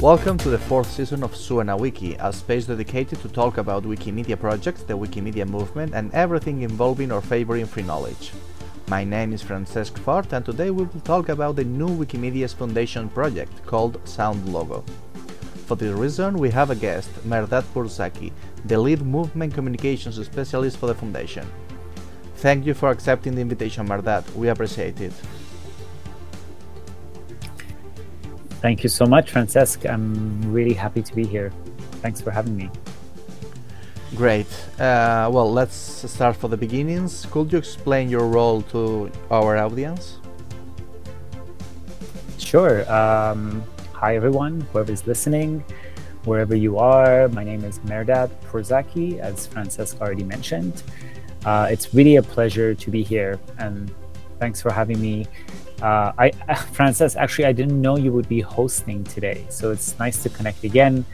Welcome 0.00 0.38
to 0.38 0.50
the 0.50 0.58
fourth 0.58 0.88
season 0.88 1.24
of 1.24 1.32
Suena 1.32 1.76
Wiki, 1.76 2.14
a 2.20 2.32
space 2.32 2.66
dedicated 2.66 3.20
to 3.20 3.28
talk 3.28 3.58
about 3.58 3.82
Wikimedia 3.82 4.38
projects, 4.38 4.84
the 4.84 4.96
Wikimedia 4.96 5.44
movement, 5.44 5.92
and 5.92 6.14
everything 6.14 6.62
involving 6.62 7.10
or 7.10 7.20
favoring 7.20 7.66
free 7.66 7.82
knowledge. 7.82 8.30
My 8.86 9.02
name 9.02 9.32
is 9.32 9.42
Francesc 9.42 9.98
Fort, 9.98 10.32
and 10.32 10.44
today 10.44 10.70
we 10.70 10.84
will 10.84 11.00
talk 11.00 11.30
about 11.30 11.56
the 11.56 11.64
new 11.64 11.88
Wikimedia's 11.88 12.52
foundation 12.52 13.08
project 13.08 13.66
called 13.66 14.00
Sound 14.08 14.48
Logo. 14.48 14.84
For 15.66 15.74
this 15.74 15.92
reason, 15.92 16.38
we 16.38 16.50
have 16.50 16.70
a 16.70 16.76
guest, 16.76 17.10
Mehrdad 17.26 17.64
Pourzaki, 17.74 18.30
the 18.66 18.78
lead 18.78 19.02
movement 19.02 19.52
communications 19.52 20.24
specialist 20.24 20.76
for 20.76 20.86
the 20.86 20.94
foundation. 20.94 21.44
Thank 22.36 22.66
you 22.66 22.74
for 22.74 22.90
accepting 22.90 23.34
the 23.34 23.40
invitation, 23.40 23.88
Mehrdad. 23.88 24.32
We 24.36 24.46
appreciate 24.46 25.00
it. 25.00 25.12
Thank 28.60 28.82
you 28.82 28.88
so 28.88 29.06
much, 29.06 29.32
Francesc. 29.32 29.88
I'm 29.88 30.52
really 30.52 30.74
happy 30.74 31.02
to 31.02 31.14
be 31.14 31.24
here. 31.24 31.52
Thanks 32.02 32.20
for 32.20 32.30
having 32.32 32.56
me. 32.56 32.70
Great. 34.16 34.46
Uh, 34.80 35.28
well, 35.30 35.52
let's 35.52 35.76
start 36.10 36.36
for 36.36 36.48
the 36.48 36.56
beginnings. 36.56 37.26
Could 37.30 37.52
you 37.52 37.58
explain 37.58 38.08
your 38.08 38.26
role 38.26 38.62
to 38.72 39.12
our 39.30 39.56
audience? 39.56 40.18
Sure. 42.38 42.90
Um, 42.90 43.62
hi, 43.92 44.16
everyone, 44.16 44.62
whoever's 44.72 45.06
listening, 45.06 45.62
wherever 46.24 46.56
you 46.56 46.78
are. 46.78 47.28
My 47.28 47.44
name 47.44 47.62
is 47.62 47.78
Mehrdad 47.80 48.30
Pourzaki, 48.46 49.18
as 49.20 49.46
Francesc 49.46 50.00
already 50.00 50.24
mentioned. 50.24 50.82
Uh, 51.44 51.68
it's 51.70 51.94
really 51.94 52.16
a 52.16 52.22
pleasure 52.22 52.74
to 52.74 52.90
be 52.90 53.02
here, 53.02 53.38
and 53.58 53.94
thanks 54.40 54.60
for 54.60 54.72
having 54.72 55.00
me 55.00 55.26
uh, 55.82 56.12
I, 56.18 56.30
Frances, 56.72 57.16
actually, 57.16 57.46
I 57.46 57.52
didn't 57.52 57.80
know 57.80 57.96
you 57.96 58.12
would 58.12 58.28
be 58.28 58.40
hosting 58.40 59.04
today, 59.04 59.46
so 59.48 59.70
it's 59.70 59.98
nice 59.98 60.22
to 60.22 60.28
connect 60.28 60.64
again. 60.64 61.04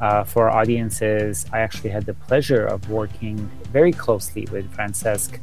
Uh, 0.00 0.24
for 0.24 0.48
our 0.48 0.60
audiences, 0.60 1.44
I 1.52 1.60
actually 1.60 1.90
had 1.90 2.06
the 2.06 2.14
pleasure 2.14 2.64
of 2.64 2.88
working 2.88 3.36
very 3.70 3.92
closely 3.92 4.48
with 4.50 4.72
Francesc. 4.74 5.42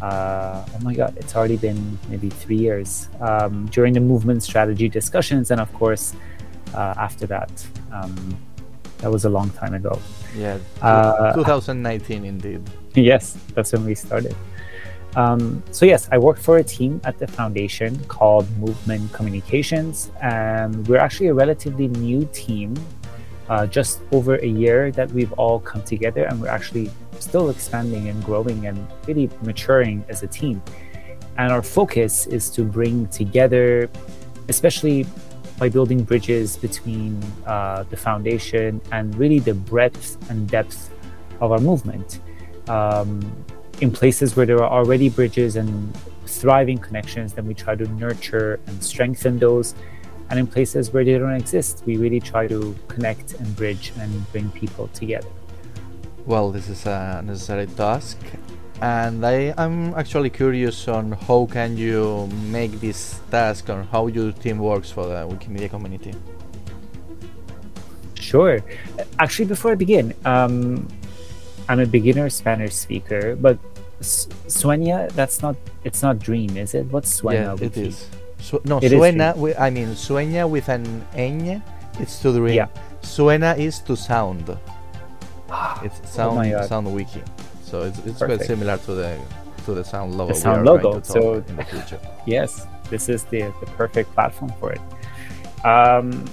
Uh, 0.00 0.64
oh 0.74 0.78
my 0.82 0.94
God, 0.94 1.16
it's 1.16 1.36
already 1.36 1.56
been 1.56 1.98
maybe 2.08 2.28
three 2.28 2.56
years 2.56 3.06
um, 3.20 3.66
during 3.66 3.94
the 3.94 4.00
movement 4.00 4.42
strategy 4.42 4.88
discussions, 4.88 5.52
and 5.52 5.60
of 5.60 5.72
course, 5.72 6.14
uh, 6.74 6.94
after 6.96 7.26
that. 7.28 7.50
Um, 7.92 8.36
that 8.98 9.10
was 9.10 9.24
a 9.24 9.28
long 9.28 9.50
time 9.50 9.74
ago. 9.74 10.00
Yeah, 10.36 10.58
uh, 10.80 11.32
2019 11.34 12.24
indeed. 12.24 12.62
Yes, 12.94 13.38
that's 13.54 13.72
when 13.72 13.86
we 13.86 13.94
started. 13.94 14.36
Um, 15.14 15.62
so 15.70 15.84
yes, 15.84 16.08
I 16.10 16.18
work 16.18 16.38
for 16.38 16.56
a 16.58 16.64
team 16.64 17.00
at 17.04 17.18
the 17.18 17.26
foundation 17.26 17.98
called 18.06 18.48
Movement 18.58 19.12
Communications, 19.12 20.10
and 20.22 20.86
we're 20.88 20.98
actually 20.98 21.28
a 21.28 21.34
relatively 21.34 21.88
new 21.88 22.28
team. 22.32 22.74
Uh, 23.48 23.66
just 23.66 24.00
over 24.12 24.36
a 24.36 24.46
year 24.46 24.90
that 24.92 25.10
we've 25.10 25.32
all 25.32 25.58
come 25.60 25.82
together, 25.82 26.24
and 26.24 26.40
we're 26.40 26.48
actually 26.48 26.90
still 27.18 27.50
expanding 27.50 28.08
and 28.08 28.24
growing 28.24 28.66
and 28.66 28.78
really 29.06 29.28
maturing 29.42 30.02
as 30.08 30.22
a 30.22 30.26
team. 30.26 30.62
And 31.36 31.52
our 31.52 31.60
focus 31.60 32.26
is 32.26 32.48
to 32.50 32.62
bring 32.62 33.08
together, 33.08 33.90
especially 34.48 35.06
by 35.58 35.68
building 35.68 36.02
bridges 36.02 36.56
between 36.56 37.22
uh, 37.46 37.84
the 37.90 37.96
foundation 37.96 38.80
and 38.90 39.14
really 39.16 39.38
the 39.38 39.54
breadth 39.54 40.16
and 40.30 40.48
depth 40.48 40.90
of 41.40 41.52
our 41.52 41.58
movement. 41.60 42.20
Um, 42.68 43.20
in 43.82 43.90
places 43.90 44.36
where 44.36 44.46
there 44.46 44.62
are 44.62 44.70
already 44.70 45.08
bridges 45.08 45.56
and 45.56 45.92
thriving 46.24 46.78
connections, 46.78 47.32
then 47.32 47.48
we 47.48 47.52
try 47.52 47.74
to 47.74 47.84
nurture 47.94 48.60
and 48.68 48.82
strengthen 48.82 49.40
those. 49.40 49.74
And 50.30 50.38
in 50.38 50.46
places 50.46 50.92
where 50.92 51.04
they 51.04 51.18
don't 51.18 51.34
exist, 51.34 51.82
we 51.84 51.96
really 51.96 52.20
try 52.20 52.46
to 52.46 52.76
connect 52.86 53.34
and 53.34 53.56
bridge 53.56 53.92
and 53.98 54.10
bring 54.30 54.50
people 54.52 54.86
together. 54.94 55.28
Well, 56.26 56.52
this 56.52 56.68
is 56.68 56.86
a 56.86 57.22
necessary 57.26 57.66
task. 57.66 58.18
And 58.80 59.26
I 59.26 59.52
am 59.58 59.94
actually 59.94 60.30
curious 60.30 60.86
on 60.86 61.12
how 61.26 61.46
can 61.50 61.76
you 61.76 62.28
make 62.50 62.80
this 62.80 63.20
task 63.32 63.68
or 63.68 63.82
how 63.90 64.06
your 64.06 64.30
team 64.30 64.58
works 64.58 64.92
for 64.92 65.06
the 65.06 65.26
Wikimedia 65.26 65.68
community. 65.68 66.14
Sure. 68.14 68.62
Actually, 69.18 69.46
before 69.46 69.72
I 69.72 69.74
begin, 69.74 70.14
um, 70.24 70.86
I'm 71.68 71.80
a 71.80 71.86
beginner 71.86 72.30
Spanish 72.30 72.74
speaker, 72.74 73.36
but 73.36 73.58
Sueña, 74.48 75.10
that's 75.12 75.42
not, 75.42 75.56
it's 75.84 76.02
not 76.02 76.18
dream, 76.18 76.56
is 76.56 76.74
it? 76.74 76.86
What's 76.86 77.20
Sueña? 77.20 77.58
Yeah, 77.58 77.66
it 77.66 77.76
is. 77.76 78.08
Su- 78.38 78.60
no, 78.64 78.78
it 78.78 78.92
Suena, 78.92 79.36
is 79.48 79.56
I 79.56 79.70
mean, 79.70 79.88
Sueña 79.88 80.48
with 80.48 80.68
an 80.68 81.06
ñ, 81.14 81.62
it's 82.00 82.20
to 82.20 82.32
dream. 82.32 82.54
Yeah. 82.54 82.68
Suena 83.02 83.56
is 83.58 83.80
to 83.80 83.96
sound. 83.96 84.48
it's 85.82 86.00
oh 86.00 86.06
sound, 86.06 86.54
oh 86.54 86.66
sound 86.66 86.94
wiki. 86.94 87.22
So 87.62 87.82
it's, 87.82 87.98
it's 88.00 88.18
quite 88.18 88.40
similar 88.42 88.76
to 88.78 88.94
the 88.94 89.18
to 89.64 89.74
the 89.74 89.84
sound 89.84 90.16
logo. 90.16 90.32
The 90.32 90.40
sound 90.40 90.64
logo. 90.64 91.00
So 91.02 91.34
in 91.34 91.56
the 91.56 91.64
future. 91.64 92.00
yes, 92.26 92.66
this 92.90 93.08
is 93.08 93.24
the, 93.24 93.52
the 93.60 93.66
perfect 93.76 94.12
platform 94.12 94.52
for 94.58 94.72
it. 94.72 94.80
Um, 95.64 96.24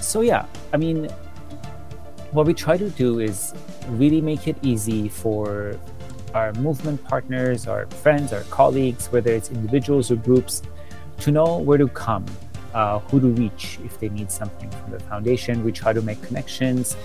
so 0.00 0.20
yeah, 0.20 0.46
I 0.72 0.76
mean, 0.76 1.08
what 2.32 2.46
we 2.46 2.54
try 2.54 2.76
to 2.76 2.90
do 2.90 3.20
is 3.20 3.54
really 3.90 4.20
make 4.20 4.48
it 4.48 4.56
easy 4.62 5.08
for 5.08 5.78
our 6.34 6.52
movement 6.54 7.02
partners, 7.04 7.66
our 7.66 7.86
friends, 7.86 8.32
our 8.32 8.42
colleagues, 8.44 9.06
whether 9.08 9.32
it's 9.32 9.50
individuals 9.50 10.10
or 10.10 10.16
groups, 10.16 10.62
to 11.20 11.30
know 11.30 11.58
where 11.58 11.78
to 11.78 11.88
come, 11.88 12.26
uh, 12.74 12.98
who 13.00 13.20
to 13.20 13.28
reach 13.28 13.78
if 13.84 13.98
they 13.98 14.08
need 14.08 14.30
something 14.30 14.70
from 14.70 14.92
the 14.92 15.00
foundation. 15.00 15.64
We 15.64 15.72
try 15.72 15.92
to 15.92 16.02
make 16.02 16.22
connections. 16.22 16.96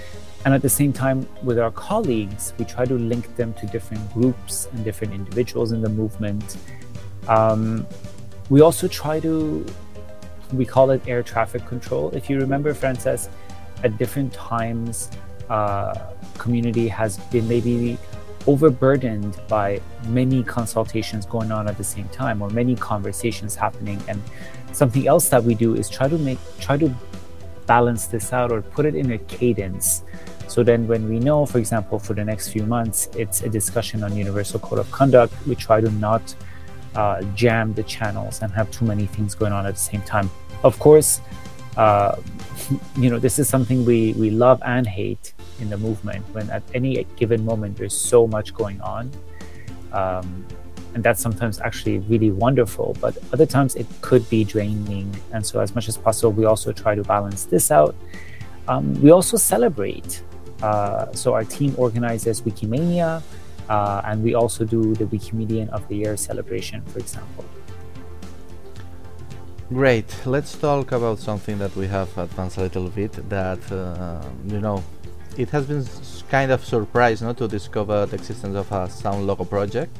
And 0.43 0.53
at 0.53 0.61
the 0.61 0.69
same 0.69 0.91
time, 0.91 1.27
with 1.43 1.59
our 1.59 1.71
colleagues, 1.71 2.53
we 2.57 2.65
try 2.65 2.85
to 2.85 2.95
link 2.95 3.35
them 3.35 3.53
to 3.55 3.67
different 3.67 4.11
groups 4.13 4.67
and 4.71 4.83
different 4.83 5.13
individuals 5.13 5.71
in 5.71 5.81
the 5.81 5.89
movement. 5.89 6.57
Um, 7.27 7.85
we 8.49 8.61
also 8.61 8.87
try 8.87 9.19
to, 9.19 9.65
we 10.51 10.65
call 10.65 10.89
it 10.89 11.01
air 11.07 11.21
traffic 11.21 11.65
control. 11.67 12.09
If 12.11 12.29
you 12.29 12.39
remember, 12.39 12.73
Frances, 12.73 13.29
at 13.83 13.97
different 13.97 14.33
times, 14.33 15.11
uh, 15.49 15.93
community 16.37 16.87
has 16.87 17.17
been 17.17 17.47
maybe 17.47 17.97
overburdened 18.47 19.39
by 19.47 19.81
many 20.07 20.43
consultations 20.43 21.25
going 21.25 21.51
on 21.51 21.67
at 21.67 21.77
the 21.77 21.83
same 21.83 22.07
time 22.09 22.41
or 22.41 22.49
many 22.49 22.75
conversations 22.75 23.55
happening. 23.55 24.01
And 24.07 24.21
something 24.71 25.07
else 25.07 25.29
that 25.29 25.43
we 25.43 25.55
do 25.55 25.75
is 25.75 25.89
try 25.89 26.07
to 26.07 26.17
make 26.17 26.39
try 26.59 26.77
to 26.77 26.93
balance 27.65 28.07
this 28.07 28.33
out 28.33 28.51
or 28.51 28.61
put 28.61 28.85
it 28.85 28.95
in 28.95 29.11
a 29.11 29.17
cadence. 29.17 30.03
So 30.47 30.63
then 30.63 30.87
when 30.87 31.07
we 31.07 31.19
know 31.19 31.45
for 31.45 31.59
example 31.59 31.99
for 31.99 32.13
the 32.13 32.25
next 32.25 32.49
few 32.49 32.65
months 32.65 33.09
it's 33.15 33.41
a 33.41 33.49
discussion 33.49 34.03
on 34.03 34.15
universal 34.15 34.59
code 34.59 34.79
of 34.79 34.91
conduct 34.91 35.33
we 35.47 35.55
try 35.55 35.79
to 35.79 35.89
not 35.91 36.35
uh, 36.95 37.21
jam 37.35 37.73
the 37.73 37.83
channels 37.83 38.41
and 38.41 38.51
have 38.51 38.69
too 38.71 38.85
many 38.85 39.05
things 39.05 39.33
going 39.33 39.53
on 39.53 39.65
at 39.65 39.75
the 39.75 39.79
same 39.79 40.01
time. 40.01 40.29
Of 40.63 40.77
course 40.79 41.21
uh, 41.77 42.15
you 42.97 43.09
know 43.09 43.19
this 43.19 43.39
is 43.39 43.47
something 43.47 43.85
we 43.85 44.13
we 44.13 44.29
love 44.29 44.61
and 44.65 44.87
hate 44.87 45.33
in 45.59 45.69
the 45.69 45.77
movement 45.77 46.25
when 46.33 46.49
at 46.49 46.63
any 46.73 47.05
given 47.15 47.45
moment 47.45 47.77
there's 47.77 47.95
so 47.95 48.27
much 48.27 48.53
going 48.53 48.81
on. 48.81 49.11
Um, 49.93 50.45
and 50.93 51.01
that's 51.03 51.21
sometimes 51.21 51.61
actually 51.61 51.99
really 51.99 52.31
wonderful 52.31 52.97
but 52.99 53.17
other 53.31 53.45
times 53.45 53.75
it 53.75 53.87
could 54.01 54.29
be 54.29 54.43
draining. 54.43 55.15
And 55.31 55.45
so 55.45 55.59
as 55.61 55.73
much 55.73 55.87
as 55.87 55.97
possible 55.97 56.33
we 56.33 56.45
also 56.45 56.73
try 56.73 56.95
to 56.95 57.03
balance 57.03 57.45
this 57.45 57.71
out. 57.71 57.95
Um, 58.67 58.93
we 59.01 59.11
also 59.11 59.37
celebrate 59.37 60.21
uh, 60.61 61.11
so 61.13 61.33
our 61.33 61.43
team 61.43 61.73
organizes 61.77 62.41
wikimania 62.41 63.23
uh, 63.69 64.01
and 64.05 64.23
we 64.23 64.33
also 64.33 64.65
do 64.65 64.93
the 64.95 65.05
wikimedian 65.05 65.69
of 65.69 65.87
the 65.87 65.95
year 65.95 66.17
celebration 66.17 66.81
for 66.85 66.99
example 66.99 67.45
Great. 69.73 70.13
Let's 70.25 70.57
talk 70.57 70.91
about 70.91 71.19
something 71.19 71.57
that 71.59 71.75
we 71.75 71.87
have 71.87 72.15
advanced 72.17 72.57
a 72.57 72.61
little 72.61 72.89
bit. 72.89 73.13
That 73.29 73.59
uh, 73.71 74.21
you 74.47 74.59
know, 74.59 74.83
it 75.37 75.49
has 75.49 75.65
been 75.65 75.85
kind 76.29 76.51
of 76.51 76.63
surprised 76.63 77.23
not 77.23 77.37
to 77.37 77.47
discover 77.47 78.05
the 78.05 78.15
existence 78.15 78.55
of 78.55 78.71
a 78.71 78.89
sound 78.89 79.27
logo 79.27 79.45
project 79.45 79.97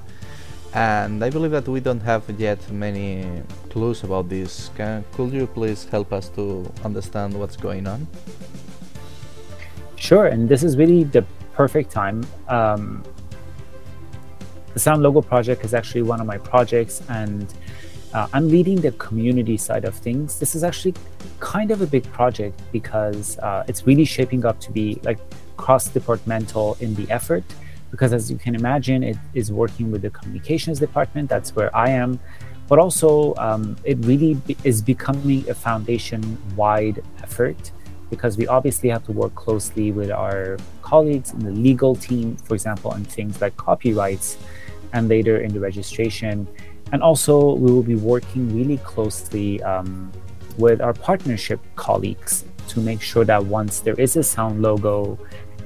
and 0.74 1.24
I 1.24 1.30
believe 1.30 1.52
that 1.52 1.68
we 1.68 1.82
don't 1.82 2.00
have 2.02 2.24
yet 2.40 2.72
many 2.72 3.44
clues 3.70 4.04
about 4.04 4.30
this. 4.30 4.72
Can, 4.78 5.04
could 5.12 5.34
you 5.34 5.48
please 5.48 5.86
help 5.86 6.14
us 6.14 6.30
to 6.30 6.72
understand 6.86 7.34
what's 7.34 7.58
going 7.58 7.88
on? 7.88 8.08
Sure, 9.98 10.28
and 10.28 10.48
this 10.48 10.64
is 10.64 10.78
really 10.78 11.04
the 11.04 11.24
perfect 11.54 11.92
time. 11.92 12.26
Um, 12.48 13.04
the 14.74 14.80
Sound 14.80 15.04
Logo 15.04 15.22
project 15.22 15.66
is 15.66 15.74
actually 15.74 16.04
one 16.04 16.22
of 16.22 16.26
my 16.26 16.38
projects, 16.38 17.02
and 17.10 17.54
uh, 18.14 18.28
I'm 18.34 18.50
leading 18.50 18.82
the 18.82 18.92
community 18.94 19.58
side 19.58 19.86
of 19.86 19.96
things. 19.96 20.40
This 20.40 20.56
is 20.56 20.64
actually 20.64 20.96
kind 21.40 21.72
of 21.72 21.82
a 21.82 21.88
big 21.88 22.04
project 22.12 22.60
because 22.72 23.38
uh, 23.40 23.64
it's 23.68 23.88
really 23.88 24.06
shaping 24.06 24.46
up 24.46 24.60
to 24.62 24.72
be 24.72 25.00
like 25.04 25.20
cross 25.58 25.88
departmental 25.88 26.78
in 26.80 26.96
the 26.96 27.10
effort. 27.12 27.44
Because 27.90 28.14
as 28.14 28.32
you 28.32 28.38
can 28.38 28.56
imagine, 28.56 29.04
it 29.04 29.18
is 29.34 29.52
working 29.52 29.92
with 29.92 30.02
the 30.02 30.10
communications 30.10 30.80
department. 30.80 31.30
That's 31.30 31.56
where 31.56 31.76
I 31.76 31.90
am. 31.90 32.20
but 32.72 32.80
also 32.80 33.36
um, 33.36 33.76
it 33.84 33.98
really 34.06 34.36
be- 34.36 34.56
is 34.64 34.82
becoming 34.82 35.48
a 35.50 35.54
foundation-wide 35.54 37.04
effort 37.22 37.70
because 38.10 38.38
we 38.38 38.48
obviously 38.48 38.88
have 38.88 39.06
to 39.06 39.12
work 39.12 39.36
closely 39.36 39.92
with 39.92 40.10
our 40.10 40.58
colleagues 40.82 41.34
in 41.34 41.40
the 41.40 41.52
legal 41.52 41.98
team, 41.98 42.38
for 42.38 42.54
example, 42.54 42.90
on 42.92 43.04
things 43.04 43.42
like 43.42 43.58
copyrights, 43.58 44.38
and 44.94 45.10
later 45.10 45.42
in 45.42 45.52
the 45.52 45.60
registration. 45.60 46.48
And 46.92 47.02
also, 47.02 47.56
we 47.56 47.72
will 47.72 47.84
be 47.84 47.96
working 47.96 48.56
really 48.56 48.78
closely 48.78 49.62
um, 49.64 50.12
with 50.58 50.82
our 50.82 50.94
partnership 50.94 51.60
colleagues 51.76 52.46
to 52.68 52.80
make 52.80 53.02
sure 53.02 53.26
that 53.26 53.44
once 53.44 53.80
there 53.80 54.00
is 54.00 54.16
a 54.18 54.24
sound 54.24 54.62
logo, 54.62 55.18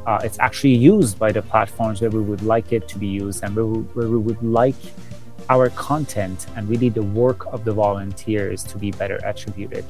uh, 0.05 0.19
it's 0.23 0.39
actually 0.39 0.75
used 0.75 1.17
by 1.17 1.31
the 1.31 1.41
platforms 1.41 2.01
where 2.01 2.11
we 2.11 2.21
would 2.21 2.43
like 2.43 2.71
it 2.71 2.87
to 2.87 2.99
be 2.99 3.07
used 3.07 3.43
and 3.43 3.55
where 3.55 3.65
we, 3.65 3.79
where 3.79 4.07
we 4.07 4.17
would 4.17 4.41
like 4.43 4.75
our 5.49 5.69
content 5.71 6.47
and 6.55 6.67
really 6.67 6.89
the 6.89 7.01
work 7.01 7.45
of 7.47 7.65
the 7.65 7.71
volunteers 7.71 8.63
to 8.63 8.77
be 8.77 8.91
better 8.91 9.19
attributed. 9.23 9.85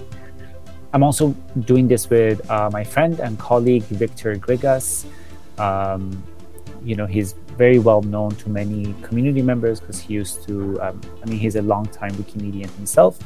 I'm 0.94 1.04
also 1.04 1.36
doing 1.62 1.88
this 1.88 2.10
with 2.10 2.50
uh, 2.50 2.70
my 2.72 2.84
friend 2.84 3.20
and 3.20 3.38
colleague 3.38 3.84
Victor 3.84 4.36
Grigas. 4.36 5.06
Um, 5.58 6.24
you 6.84 6.96
know, 6.96 7.06
he's 7.06 7.36
very 7.57 7.80
well 7.80 8.02
known 8.02 8.31
to 8.36 8.50
many 8.50 8.94
community 9.02 9.42
members 9.42 9.80
because 9.80 10.00
he 10.00 10.13
used 10.13 10.44
to, 10.48 10.80
um, 10.81 11.02
I 11.22 11.30
mean, 11.30 11.40
he's 11.40 11.56
a 11.56 11.62
long-time 11.62 12.12
Wikimedian 12.12 12.69
himself. 12.75 13.18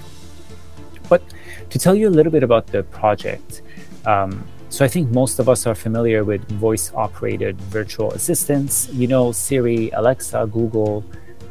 But 1.09 1.23
to 1.69 1.79
tell 1.79 1.95
you 1.95 2.07
a 2.07 2.11
little 2.11 2.31
bit 2.31 2.43
about 2.43 2.67
the 2.67 2.83
project, 2.83 3.63
um, 4.05 4.45
so 4.69 4.85
I 4.85 4.87
think 4.87 5.09
most 5.09 5.39
of 5.39 5.49
us 5.49 5.65
are 5.65 5.73
familiar 5.73 6.23
with 6.23 6.47
voice 6.51 6.91
operated 6.93 7.59
virtual 7.61 8.11
assistants. 8.11 8.87
You 8.89 9.07
know, 9.07 9.31
Siri, 9.31 9.89
Alexa, 9.91 10.47
Google. 10.51 11.03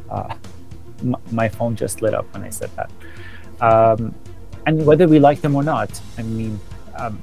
Uh, 0.08 0.34
m- 1.00 1.16
my 1.32 1.48
phone 1.48 1.74
just 1.74 2.00
lit 2.00 2.14
up 2.14 2.32
when 2.32 2.44
I 2.44 2.50
said 2.50 2.70
that. 2.76 2.90
Um, 3.60 4.14
and 4.66 4.86
whether 4.86 5.08
we 5.08 5.18
like 5.18 5.40
them 5.40 5.56
or 5.56 5.64
not, 5.64 6.00
I 6.16 6.22
mean, 6.22 6.60
um, 6.94 7.20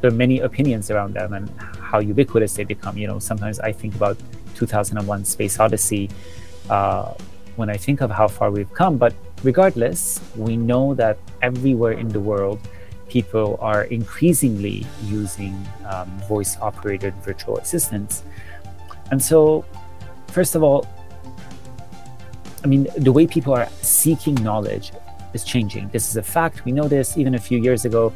there 0.00 0.10
are 0.10 0.14
many 0.14 0.40
opinions 0.40 0.90
around 0.90 1.14
them 1.14 1.32
and 1.32 1.48
how 1.80 1.98
ubiquitous 2.00 2.54
they 2.54 2.64
become. 2.64 2.98
You 2.98 3.06
know, 3.06 3.18
sometimes 3.18 3.60
I 3.60 3.72
think 3.72 3.94
about 3.94 4.16
2001 4.54 5.24
Space 5.24 5.58
Odyssey 5.58 6.10
uh, 6.68 7.14
when 7.56 7.70
I 7.70 7.76
think 7.76 8.00
of 8.00 8.10
how 8.10 8.28
far 8.28 8.50
we've 8.50 8.72
come. 8.72 8.98
But 8.98 9.14
regardless, 9.42 10.20
we 10.36 10.56
know 10.56 10.94
that 10.94 11.18
everywhere 11.42 11.92
in 11.92 12.08
the 12.08 12.20
world, 12.20 12.60
people 13.08 13.58
are 13.60 13.84
increasingly 13.84 14.86
using 15.04 15.54
um, 15.86 16.08
voice 16.28 16.56
operated 16.60 17.14
virtual 17.22 17.56
assistants. 17.58 18.24
And 19.10 19.22
so, 19.22 19.64
first 20.28 20.54
of 20.54 20.62
all, 20.62 20.86
I 22.64 22.66
mean, 22.66 22.88
the 22.96 23.12
way 23.12 23.26
people 23.26 23.54
are 23.54 23.68
seeking 23.80 24.34
knowledge 24.42 24.92
is 25.32 25.44
changing. 25.44 25.88
This 25.90 26.08
is 26.08 26.16
a 26.16 26.22
fact. 26.22 26.64
We 26.64 26.72
know 26.72 26.88
this 26.88 27.16
even 27.16 27.34
a 27.36 27.38
few 27.38 27.58
years 27.58 27.84
ago, 27.84 28.12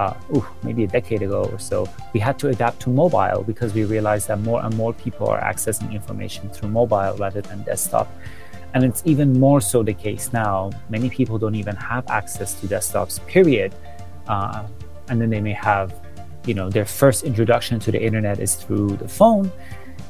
uh, 0.00 0.14
maybe 0.62 0.84
a 0.84 0.86
decade 0.86 1.22
ago 1.22 1.42
or 1.52 1.58
so. 1.58 1.86
We 2.14 2.20
had 2.20 2.38
to 2.38 2.48
adapt 2.48 2.80
to 2.84 2.88
mobile 2.88 3.44
because 3.46 3.74
we 3.74 3.84
realized 3.84 4.28
that 4.28 4.40
more 4.40 4.64
and 4.64 4.74
more 4.76 4.92
people 4.94 5.26
are 5.28 5.40
accessing 5.40 5.92
information 5.92 6.48
through 6.48 6.70
mobile 6.70 7.14
rather 7.18 7.42
than 7.42 7.62
desktop. 7.64 8.08
And 8.72 8.84
it's 8.84 9.02
even 9.04 9.38
more 9.38 9.60
so 9.60 9.82
the 9.82 9.92
case 9.92 10.32
now. 10.32 10.70
Many 10.88 11.10
people 11.10 11.36
don't 11.38 11.54
even 11.54 11.76
have 11.76 12.08
access 12.08 12.54
to 12.60 12.66
desktops, 12.66 13.14
period. 13.26 13.74
Uh, 14.26 14.62
and 15.08 15.20
then 15.20 15.28
they 15.28 15.40
may 15.40 15.52
have, 15.52 15.92
you 16.46 16.54
know, 16.54 16.70
their 16.70 16.86
first 16.86 17.24
introduction 17.24 17.78
to 17.80 17.90
the 17.90 18.00
internet 18.00 18.38
is 18.38 18.54
through 18.54 18.96
the 18.96 19.08
phone. 19.08 19.52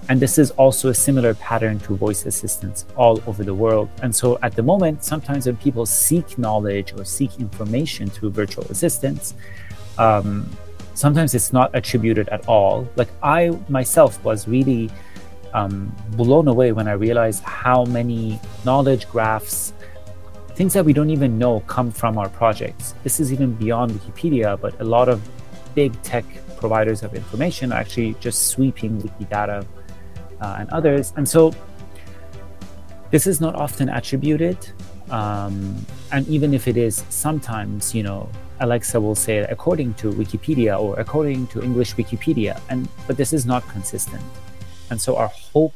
And 0.08 0.18
this 0.20 0.38
is 0.38 0.50
also 0.52 0.88
a 0.88 0.94
similar 0.94 1.34
pattern 1.34 1.78
to 1.80 1.96
voice 1.96 2.26
assistants 2.26 2.84
all 2.96 3.22
over 3.26 3.44
the 3.44 3.54
world. 3.54 3.88
And 4.02 4.14
so 4.14 4.38
at 4.42 4.56
the 4.56 4.62
moment, 4.62 5.04
sometimes 5.04 5.46
when 5.46 5.56
people 5.56 5.86
seek 5.86 6.36
knowledge 6.36 6.92
or 6.96 7.04
seek 7.04 7.38
information 7.38 8.10
through 8.10 8.30
virtual 8.30 8.64
assistants, 8.64 9.34
um, 9.98 10.50
sometimes 10.94 11.34
it's 11.34 11.52
not 11.52 11.70
attributed 11.74 12.28
at 12.30 12.48
all. 12.48 12.88
Like 12.96 13.08
I 13.22 13.50
myself 13.68 14.22
was 14.24 14.48
really 14.48 14.90
um, 15.52 15.94
blown 16.12 16.48
away 16.48 16.72
when 16.72 16.88
I 16.88 16.92
realized 16.92 17.42
how 17.42 17.84
many 17.84 18.40
knowledge 18.64 19.08
graphs, 19.08 19.72
things 20.54 20.72
that 20.74 20.84
we 20.84 20.92
don't 20.92 21.10
even 21.10 21.38
know, 21.38 21.60
come 21.60 21.90
from 21.90 22.18
our 22.18 22.28
projects. 22.28 22.94
This 23.02 23.20
is 23.20 23.32
even 23.32 23.54
beyond 23.54 23.92
Wikipedia, 23.92 24.60
but 24.60 24.78
a 24.80 24.84
lot 24.84 25.08
of 25.08 25.26
big 25.74 26.00
tech 26.02 26.24
providers 26.58 27.02
of 27.02 27.14
information 27.14 27.72
are 27.72 27.78
actually 27.78 28.14
just 28.20 28.48
sweeping 28.48 29.00
Wikidata 29.00 29.66
uh, 30.40 30.56
and 30.58 30.70
others. 30.70 31.12
And 31.16 31.28
so 31.28 31.52
this 33.10 33.26
is 33.26 33.40
not 33.40 33.54
often 33.54 33.88
attributed. 33.88 34.58
Um, 35.10 35.84
and 36.12 36.26
even 36.28 36.54
if 36.54 36.68
it 36.68 36.76
is, 36.76 37.04
sometimes, 37.08 37.94
you 37.94 38.02
know, 38.02 38.28
Alexa 38.60 39.00
will 39.00 39.14
say 39.14 39.38
according 39.38 39.94
to 39.94 40.12
Wikipedia 40.12 40.78
or 40.78 40.98
according 41.00 41.46
to 41.48 41.62
English 41.62 41.94
Wikipedia, 41.94 42.60
and 42.68 42.88
but 43.06 43.16
this 43.16 43.32
is 43.32 43.46
not 43.46 43.66
consistent. 43.68 44.22
And 44.90 45.00
so 45.00 45.16
our 45.16 45.28
hope 45.52 45.74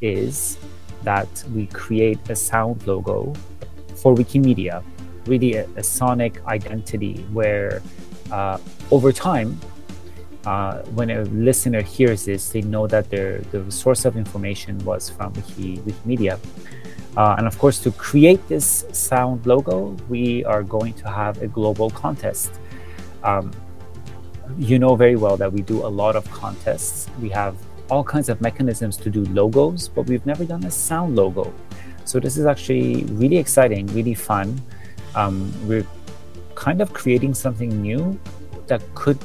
is 0.00 0.58
that 1.02 1.28
we 1.54 1.66
create 1.66 2.18
a 2.30 2.36
sound 2.36 2.86
logo 2.86 3.34
for 3.94 4.14
Wikimedia, 4.14 4.82
really 5.26 5.54
a, 5.54 5.68
a 5.76 5.82
sonic 5.82 6.44
identity 6.46 7.24
where 7.32 7.82
uh, 8.32 8.58
over 8.90 9.12
time 9.12 9.60
uh, 10.46 10.82
when 10.94 11.10
a 11.10 11.22
listener 11.24 11.82
hears 11.82 12.24
this, 12.24 12.50
they 12.50 12.62
know 12.62 12.86
that 12.86 13.10
their 13.10 13.38
the 13.50 13.70
source 13.70 14.04
of 14.04 14.16
information 14.16 14.78
was 14.84 15.08
from 15.08 15.32
Wiki, 15.34 15.78
Wikimedia. 15.78 16.38
Uh, 17.16 17.36
and 17.38 17.46
of 17.46 17.58
course, 17.58 17.78
to 17.78 17.92
create 17.92 18.46
this 18.48 18.84
sound 18.92 19.46
logo, 19.46 19.96
we 20.08 20.44
are 20.44 20.62
going 20.62 20.92
to 20.94 21.08
have 21.08 21.40
a 21.42 21.46
global 21.46 21.90
contest. 21.90 22.52
Um, 23.22 23.52
you 24.58 24.78
know 24.78 24.94
very 24.94 25.16
well 25.16 25.36
that 25.36 25.52
we 25.52 25.62
do 25.62 25.84
a 25.86 25.88
lot 25.88 26.16
of 26.16 26.30
contests. 26.30 27.08
We 27.20 27.28
have 27.30 27.56
all 27.90 28.04
kinds 28.04 28.28
of 28.28 28.40
mechanisms 28.40 28.96
to 28.98 29.10
do 29.10 29.24
logos, 29.26 29.88
but 29.88 30.06
we've 30.06 30.24
never 30.26 30.44
done 30.44 30.64
a 30.64 30.70
sound 30.70 31.16
logo. 31.16 31.52
So 32.04 32.20
this 32.20 32.36
is 32.36 32.46
actually 32.46 33.04
really 33.04 33.38
exciting, 33.38 33.86
really 33.88 34.14
fun. 34.14 34.60
Um, 35.14 35.52
we're 35.66 35.86
kind 36.54 36.80
of 36.80 36.92
creating 36.92 37.34
something 37.34 37.80
new 37.80 38.18
that 38.66 38.82
could 38.94 39.18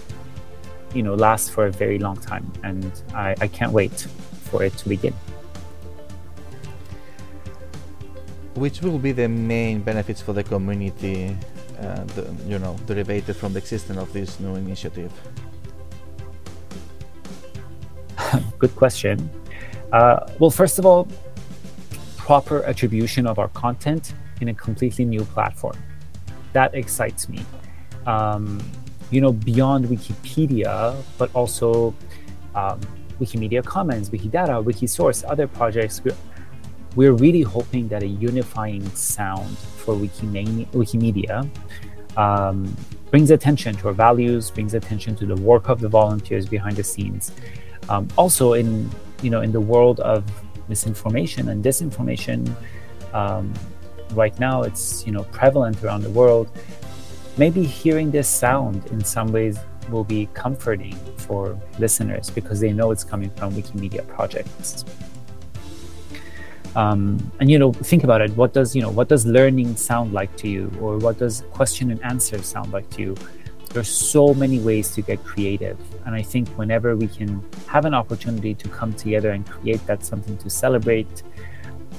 you 0.93 1.03
know 1.03 1.15
last 1.15 1.51
for 1.51 1.67
a 1.67 1.71
very 1.71 1.99
long 1.99 2.17
time. 2.17 2.51
And 2.63 2.91
I, 3.13 3.35
I 3.41 3.47
can't 3.47 3.71
wait 3.71 4.07
for 4.49 4.63
it 4.63 4.75
to 4.77 4.89
begin. 4.89 5.13
Which 8.55 8.81
will 8.81 8.99
be 8.99 9.11
the 9.11 9.27
main 9.27 9.81
benefits 9.81 10.21
for 10.21 10.33
the 10.33 10.43
community 10.43 11.35
uh, 11.79 12.03
the, 12.15 12.35
you 12.45 12.59
know 12.59 12.75
derived 12.85 13.33
from 13.35 13.53
the 13.53 13.59
existence 13.59 13.97
of 13.97 14.11
this 14.11 14.39
new 14.39 14.55
initiative? 14.55 15.11
Good 18.59 18.75
question. 18.75 19.29
Uh, 19.91 20.19
well 20.39 20.51
first 20.51 20.79
of 20.79 20.85
all 20.85 21.07
proper 22.17 22.63
attribution 22.63 23.25
of 23.25 23.39
our 23.39 23.47
content 23.49 24.13
in 24.41 24.49
a 24.49 24.53
completely 24.53 25.05
new 25.05 25.23
platform. 25.23 25.77
That 26.53 26.75
excites 26.75 27.29
me. 27.29 27.45
Um, 28.05 28.61
you 29.11 29.21
know, 29.21 29.31
beyond 29.31 29.85
Wikipedia, 29.85 30.95
but 31.17 31.33
also 31.33 31.93
um, 32.55 32.79
Wikimedia 33.19 33.63
Commons, 33.63 34.09
Wikidata, 34.09 34.63
Wikisource, 34.63 35.23
other 35.27 35.47
projects. 35.47 36.01
We're, 36.03 36.15
we're 36.95 37.13
really 37.13 37.41
hoping 37.41 37.87
that 37.89 38.03
a 38.03 38.07
unifying 38.07 38.87
sound 38.91 39.57
for 39.57 39.95
Wikimedia, 39.95 40.67
Wikimedia 40.67 41.49
um, 42.17 42.75
brings 43.11 43.31
attention 43.31 43.75
to 43.75 43.87
our 43.87 43.93
values, 43.93 44.51
brings 44.51 44.73
attention 44.73 45.15
to 45.17 45.25
the 45.25 45.35
work 45.35 45.69
of 45.69 45.79
the 45.79 45.87
volunteers 45.87 46.45
behind 46.45 46.75
the 46.75 46.83
scenes. 46.83 47.31
Um, 47.87 48.07
also, 48.17 48.53
in 48.53 48.89
you 49.21 49.29
know, 49.29 49.41
in 49.41 49.51
the 49.51 49.61
world 49.61 49.99
of 50.01 50.23
misinformation 50.69 51.49
and 51.49 51.63
disinformation, 51.63 52.53
um, 53.13 53.53
right 54.11 54.37
now 54.39 54.63
it's 54.63 55.05
you 55.05 55.11
know 55.11 55.23
prevalent 55.25 55.83
around 55.83 56.01
the 56.01 56.09
world 56.09 56.49
maybe 57.39 57.63
hearing 57.63 58.11
this 58.11 58.27
sound 58.27 58.85
in 58.87 59.03
some 59.03 59.31
ways 59.31 59.57
will 59.89 60.03
be 60.03 60.27
comforting 60.33 60.95
for 61.17 61.57
listeners 61.79 62.29
because 62.29 62.59
they 62.59 62.73
know 62.73 62.91
it's 62.91 63.05
coming 63.05 63.29
from 63.31 63.53
Wikimedia 63.53 64.05
projects. 64.07 64.83
Um, 66.75 67.31
and 67.39 67.49
you 67.49 67.57
know, 67.57 67.71
think 67.71 68.03
about 68.03 68.21
it. 68.21 68.31
What 68.35 68.53
does 68.53 68.75
you 68.75 68.81
know? 68.81 68.91
What 68.91 69.07
does 69.07 69.25
learning 69.25 69.75
sound 69.75 70.13
like 70.13 70.35
to 70.37 70.47
you, 70.47 70.71
or 70.79 70.97
what 70.97 71.17
does 71.17 71.43
question 71.51 71.89
and 71.89 72.03
answer 72.03 72.37
sound 72.43 72.71
like 72.71 72.87
to 72.91 73.01
you? 73.01 73.15
There's 73.73 73.89
so 73.89 74.33
many 74.33 74.59
ways 74.59 74.93
to 74.95 75.01
get 75.01 75.23
creative, 75.23 75.79
and 76.05 76.13
I 76.13 76.21
think 76.21 76.47
whenever 76.49 76.95
we 76.95 77.07
can 77.07 77.43
have 77.67 77.85
an 77.85 77.95
opportunity 77.95 78.53
to 78.53 78.69
come 78.69 78.93
together 78.93 79.31
and 79.31 79.47
create 79.47 79.83
that 79.87 80.05
something 80.05 80.37
to 80.37 80.49
celebrate, 80.49 81.23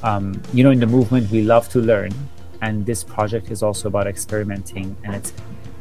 um, 0.04 0.40
you 0.52 0.62
know, 0.62 0.70
in 0.70 0.78
the 0.78 0.86
movement 0.86 1.30
we 1.32 1.42
love 1.42 1.68
to 1.70 1.80
learn, 1.80 2.12
and 2.62 2.84
this 2.86 3.02
project 3.02 3.50
is 3.50 3.62
also 3.62 3.88
about 3.88 4.06
experimenting 4.06 4.96
and 5.04 5.14
it's 5.14 5.32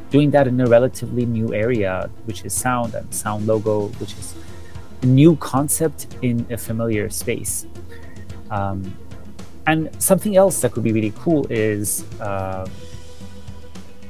doing 0.09 0.31
that 0.31 0.47
in 0.47 0.59
a 0.61 0.65
relatively 0.65 1.25
new 1.25 1.53
area 1.53 2.09
which 2.25 2.43
is 2.45 2.53
sound 2.53 2.93
and 2.95 3.13
sound 3.13 3.45
logo 3.45 3.87
which 3.99 4.13
is 4.13 4.35
a 5.01 5.05
new 5.05 5.35
concept 5.37 6.07
in 6.21 6.45
a 6.49 6.57
familiar 6.57 7.09
space. 7.09 7.65
Um, 8.51 8.97
and 9.67 9.89
something 10.01 10.35
else 10.35 10.59
that 10.61 10.71
could 10.71 10.83
be 10.83 10.91
really 10.91 11.13
cool 11.15 11.45
is, 11.49 12.03
uh, 12.19 12.67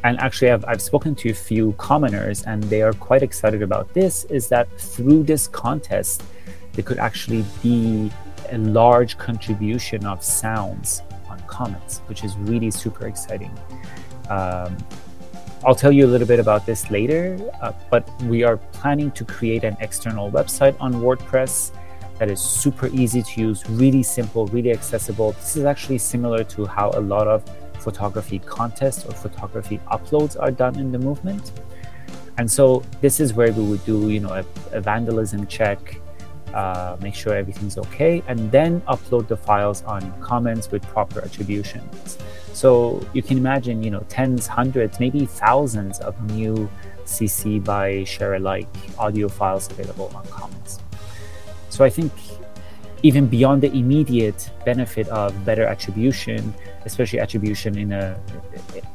and 0.03 0.17
actually 0.19 0.51
I've, 0.51 0.63
I've 0.65 0.81
spoken 0.81 1.15
to 1.15 1.29
a 1.29 1.33
few 1.33 1.73
commoners 1.73 2.43
and 2.43 2.63
they 2.63 2.81
are 2.81 2.93
quite 2.93 3.21
excited 3.21 3.61
about 3.61 3.93
this, 3.93 4.23
is 4.25 4.47
that 4.49 4.69
through 4.79 5.23
this 5.23 5.47
contest, 5.47 6.23
there 6.73 6.83
could 6.83 6.97
actually 6.97 7.43
be 7.61 8.09
a 8.51 8.57
large 8.57 9.17
contribution 9.17 10.05
of 10.05 10.23
sounds 10.23 11.01
Commons, 11.59 11.93
which 12.09 12.23
is 12.23 12.37
really 12.51 12.71
super 12.71 13.05
exciting. 13.11 13.53
Um, 14.29 14.77
I'll 15.65 15.79
tell 15.83 15.91
you 15.91 16.05
a 16.05 16.11
little 16.13 16.29
bit 16.33 16.39
about 16.39 16.65
this 16.65 16.89
later, 16.89 17.23
uh, 17.61 17.73
but 17.91 18.03
we 18.33 18.43
are 18.43 18.57
planning 18.79 19.11
to 19.19 19.25
create 19.25 19.65
an 19.65 19.75
external 19.81 20.31
website 20.31 20.75
on 20.79 20.93
WordPress 21.05 21.71
that 22.17 22.29
is 22.29 22.39
super 22.39 22.87
easy 23.01 23.21
to 23.29 23.41
use, 23.47 23.59
really 23.83 24.03
simple, 24.03 24.47
really 24.47 24.71
accessible. 24.71 25.33
This 25.33 25.57
is 25.57 25.65
actually 25.65 25.97
similar 25.97 26.45
to 26.55 26.65
how 26.65 26.91
a 27.01 27.03
lot 27.15 27.27
of 27.27 27.43
photography 27.85 28.39
contests 28.39 29.05
or 29.05 29.11
photography 29.11 29.81
uploads 29.95 30.39
are 30.39 30.51
done 30.51 30.79
in 30.79 30.93
the 30.93 30.99
movement. 30.99 31.51
And 32.37 32.49
so 32.49 32.83
this 33.01 33.19
is 33.19 33.33
where 33.33 33.51
we 33.51 33.63
would 33.69 33.83
do, 33.85 34.09
you 34.09 34.21
know, 34.21 34.33
a, 34.41 34.45
a 34.77 34.79
vandalism 34.79 35.45
check, 35.47 35.99
uh, 36.53 36.97
make 37.01 37.15
sure 37.15 37.35
everything's 37.35 37.77
okay, 37.77 38.23
and 38.27 38.51
then 38.51 38.81
upload 38.81 39.27
the 39.27 39.37
files 39.37 39.83
on 39.83 40.01
Commons 40.21 40.71
with 40.71 40.83
proper 40.83 41.21
attributions. 41.21 42.17
So 42.53 43.05
you 43.13 43.21
can 43.21 43.37
imagine, 43.37 43.83
you 43.83 43.91
know, 43.91 44.03
tens, 44.09 44.47
hundreds, 44.47 44.99
maybe 44.99 45.25
thousands 45.25 45.99
of 45.99 46.19
new 46.31 46.69
CC 47.05 47.63
by 47.63 48.03
share 48.03 48.35
alike 48.35 48.67
audio 48.97 49.27
files 49.27 49.69
available 49.71 50.11
on 50.15 50.25
Commons. 50.27 50.79
So 51.69 51.85
I 51.85 51.89
think 51.89 52.11
even 53.03 53.27
beyond 53.27 53.63
the 53.63 53.71
immediate 53.71 54.49
benefit 54.65 55.07
of 55.09 55.33
better 55.45 55.63
attribution, 55.63 56.53
especially 56.85 57.19
attribution 57.19 57.77
in 57.77 57.93
a 57.93 58.19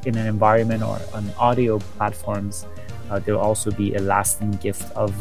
in 0.05 0.15
an 0.17 0.27
environment 0.27 0.83
or 0.83 0.99
on 1.13 1.29
audio 1.39 1.79
platforms, 1.97 2.65
uh, 3.09 3.19
there 3.19 3.35
will 3.35 3.41
also 3.41 3.71
be 3.71 3.95
a 3.95 4.01
lasting 4.01 4.51
gift 4.61 4.91
of 4.95 5.13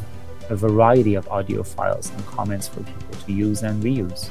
a 0.50 0.56
variety 0.56 1.14
of 1.14 1.28
audio 1.28 1.62
files 1.62 2.10
and 2.10 2.26
Commons 2.26 2.68
for 2.68 2.80
people 2.80 3.16
to 3.26 3.32
use 3.32 3.62
and 3.62 3.82
reuse. 3.82 4.28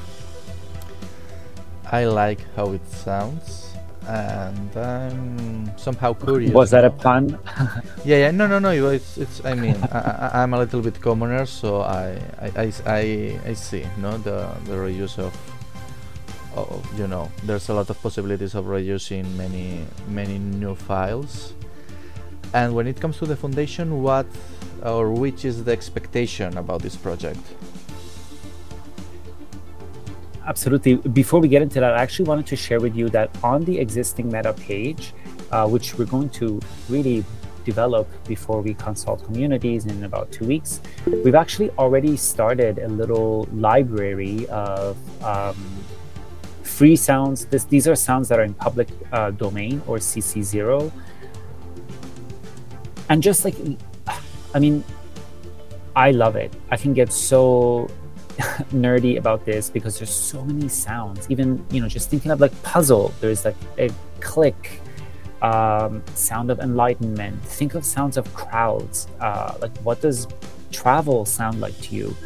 I 1.90 2.06
like 2.06 2.40
how 2.56 2.72
it 2.72 2.86
sounds 2.88 3.74
and 4.06 4.76
I'm 4.76 5.78
somehow 5.78 6.12
curious. 6.12 6.52
Was 6.52 6.70
that 6.70 6.84
a 6.84 6.90
pun? 6.90 7.38
yeah, 8.04 8.28
yeah, 8.28 8.30
no, 8.30 8.46
no, 8.46 8.58
no. 8.58 8.70
It's, 8.70 9.16
it's. 9.18 9.44
I 9.44 9.54
mean, 9.54 9.76
I, 9.92 10.42
am 10.42 10.54
a 10.54 10.58
little 10.58 10.82
bit 10.82 11.00
commoner, 11.00 11.46
so 11.46 11.80
I, 11.80 12.20
I, 12.40 12.72
I, 12.86 13.40
I, 13.46 13.54
see, 13.54 13.86
no, 13.98 14.18
the 14.18 14.48
the 14.66 14.74
reuse 14.74 15.18
of, 15.18 15.32
of, 16.56 16.98
you 16.98 17.06
know, 17.06 17.30
there's 17.44 17.68
a 17.68 17.74
lot 17.74 17.88
of 17.90 18.00
possibilities 18.02 18.54
of 18.54 18.66
reusing 18.66 19.24
many, 19.36 19.84
many 20.08 20.38
new 20.38 20.74
files. 20.74 21.54
And 22.54 22.72
when 22.72 22.86
it 22.86 23.00
comes 23.00 23.18
to 23.18 23.26
the 23.26 23.34
foundation, 23.36 24.00
what 24.00 24.26
or 24.84 25.10
which 25.10 25.44
is 25.44 25.64
the 25.64 25.72
expectation 25.72 26.56
about 26.56 26.82
this 26.82 26.94
project? 26.94 27.40
Absolutely. 30.46 30.96
Before 30.96 31.40
we 31.40 31.48
get 31.48 31.62
into 31.62 31.80
that, 31.80 31.94
I 31.94 32.00
actually 32.00 32.26
wanted 32.26 32.46
to 32.46 32.56
share 32.56 32.78
with 32.78 32.94
you 32.94 33.08
that 33.08 33.30
on 33.42 33.64
the 33.64 33.78
existing 33.78 34.30
meta 34.30 34.52
page, 34.52 35.12
uh, 35.50 35.66
which 35.66 35.98
we're 35.98 36.04
going 36.04 36.30
to 36.30 36.60
really 36.88 37.24
develop 37.64 38.06
before 38.28 38.60
we 38.60 38.74
consult 38.74 39.24
communities 39.24 39.86
in 39.86 40.04
about 40.04 40.30
two 40.30 40.44
weeks, 40.44 40.80
we've 41.24 41.34
actually 41.34 41.70
already 41.70 42.16
started 42.16 42.78
a 42.78 42.88
little 42.88 43.48
library 43.52 44.46
of 44.48 44.96
um, 45.24 45.56
free 46.62 46.94
sounds. 46.94 47.46
This, 47.46 47.64
these 47.64 47.88
are 47.88 47.96
sounds 47.96 48.28
that 48.28 48.38
are 48.38 48.44
in 48.44 48.54
public 48.54 48.88
uh, 49.12 49.30
domain 49.32 49.82
or 49.86 49.96
CC0. 49.96 50.92
And 53.08 53.22
just 53.22 53.44
like, 53.44 53.54
I 54.54 54.58
mean, 54.58 54.84
I 55.96 56.10
love 56.10 56.36
it. 56.36 56.52
I 56.70 56.76
can 56.76 56.92
get 56.92 57.12
so 57.12 57.88
nerdy 58.72 59.18
about 59.18 59.44
this 59.44 59.70
because 59.70 59.98
there's 59.98 60.14
so 60.14 60.44
many 60.44 60.68
sounds. 60.68 61.30
Even 61.30 61.64
you 61.70 61.80
know, 61.80 61.88
just 61.88 62.10
thinking 62.10 62.30
of 62.30 62.40
like 62.40 62.50
puzzle, 62.62 63.12
there's 63.20 63.44
like 63.44 63.56
a 63.78 63.90
click, 64.20 64.80
um, 65.42 66.02
sound 66.14 66.50
of 66.50 66.58
enlightenment. 66.60 67.40
Think 67.44 67.74
of 67.74 67.84
sounds 67.84 68.16
of 68.16 68.32
crowds. 68.34 69.06
Uh, 69.20 69.56
like 69.60 69.76
what 69.78 70.00
does 70.00 70.26
travel 70.72 71.24
sound 71.24 71.60
like 71.60 71.78
to 71.82 71.94
you? 71.94 72.16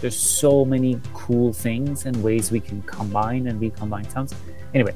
There's 0.00 0.16
so 0.16 0.64
many 0.64 1.00
cool 1.12 1.52
things 1.52 2.06
and 2.06 2.22
ways 2.22 2.52
we 2.52 2.60
can 2.60 2.80
combine 2.82 3.48
and 3.48 3.60
recombine 3.60 4.08
sounds. 4.08 4.34
Anyway, 4.72 4.94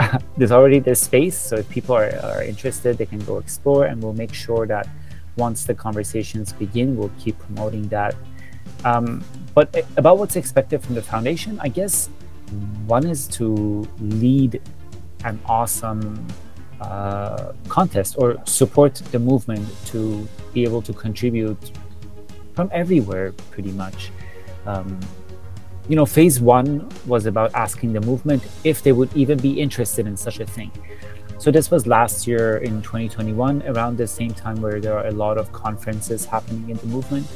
there's 0.36 0.52
already 0.52 0.78
this 0.78 1.00
space, 1.00 1.38
so 1.38 1.56
if 1.56 1.68
people 1.68 1.94
are, 1.94 2.10
are 2.22 2.42
interested, 2.42 2.98
they 2.98 3.06
can 3.06 3.22
go 3.24 3.38
explore, 3.38 3.86
and 3.86 4.02
we'll 4.02 4.12
make 4.12 4.34
sure 4.34 4.66
that 4.66 4.88
once 5.36 5.64
the 5.64 5.74
conversations 5.74 6.52
begin, 6.52 6.96
we'll 6.96 7.12
keep 7.18 7.38
promoting 7.38 7.88
that. 7.88 8.14
Um, 8.84 9.22
but 9.54 9.74
eh, 9.74 9.82
about 9.96 10.18
what's 10.18 10.36
expected 10.36 10.82
from 10.82 10.94
the 10.94 11.02
foundation, 11.02 11.58
I 11.60 11.68
guess 11.68 12.08
one 12.86 13.06
is 13.06 13.26
to 13.28 13.88
lead 14.00 14.60
an 15.24 15.38
awesome 15.46 16.26
uh, 16.80 17.52
contest 17.68 18.16
or 18.18 18.36
support 18.46 18.94
the 19.12 19.18
movement 19.18 19.68
to 19.86 20.26
be 20.52 20.64
able 20.64 20.82
to 20.82 20.92
contribute 20.92 21.72
from 22.54 22.70
everywhere, 22.72 23.32
pretty 23.50 23.72
much. 23.72 24.10
Um, 24.66 24.98
you 25.88 25.96
know, 25.96 26.06
phase 26.06 26.40
one 26.40 26.88
was 27.06 27.26
about 27.26 27.54
asking 27.54 27.92
the 27.92 28.00
movement 28.00 28.42
if 28.64 28.82
they 28.82 28.92
would 28.92 29.14
even 29.16 29.38
be 29.38 29.60
interested 29.60 30.06
in 30.06 30.16
such 30.16 30.40
a 30.40 30.46
thing. 30.46 30.70
So 31.38 31.50
this 31.50 31.70
was 31.70 31.86
last 31.86 32.26
year 32.26 32.58
in 32.58 32.82
2021, 32.82 33.62
around 33.66 33.96
the 33.96 34.06
same 34.06 34.32
time 34.34 34.60
where 34.60 34.80
there 34.80 34.96
are 34.96 35.06
a 35.06 35.12
lot 35.12 35.38
of 35.38 35.50
conferences 35.52 36.24
happening 36.24 36.68
in 36.68 36.76
the 36.76 36.86
movement. 36.86 37.26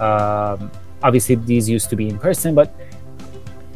Um, 0.00 0.70
obviously 1.02 1.36
these 1.36 1.68
used 1.68 1.90
to 1.90 1.96
be 1.96 2.08
in 2.08 2.18
person 2.18 2.54
but 2.54 2.74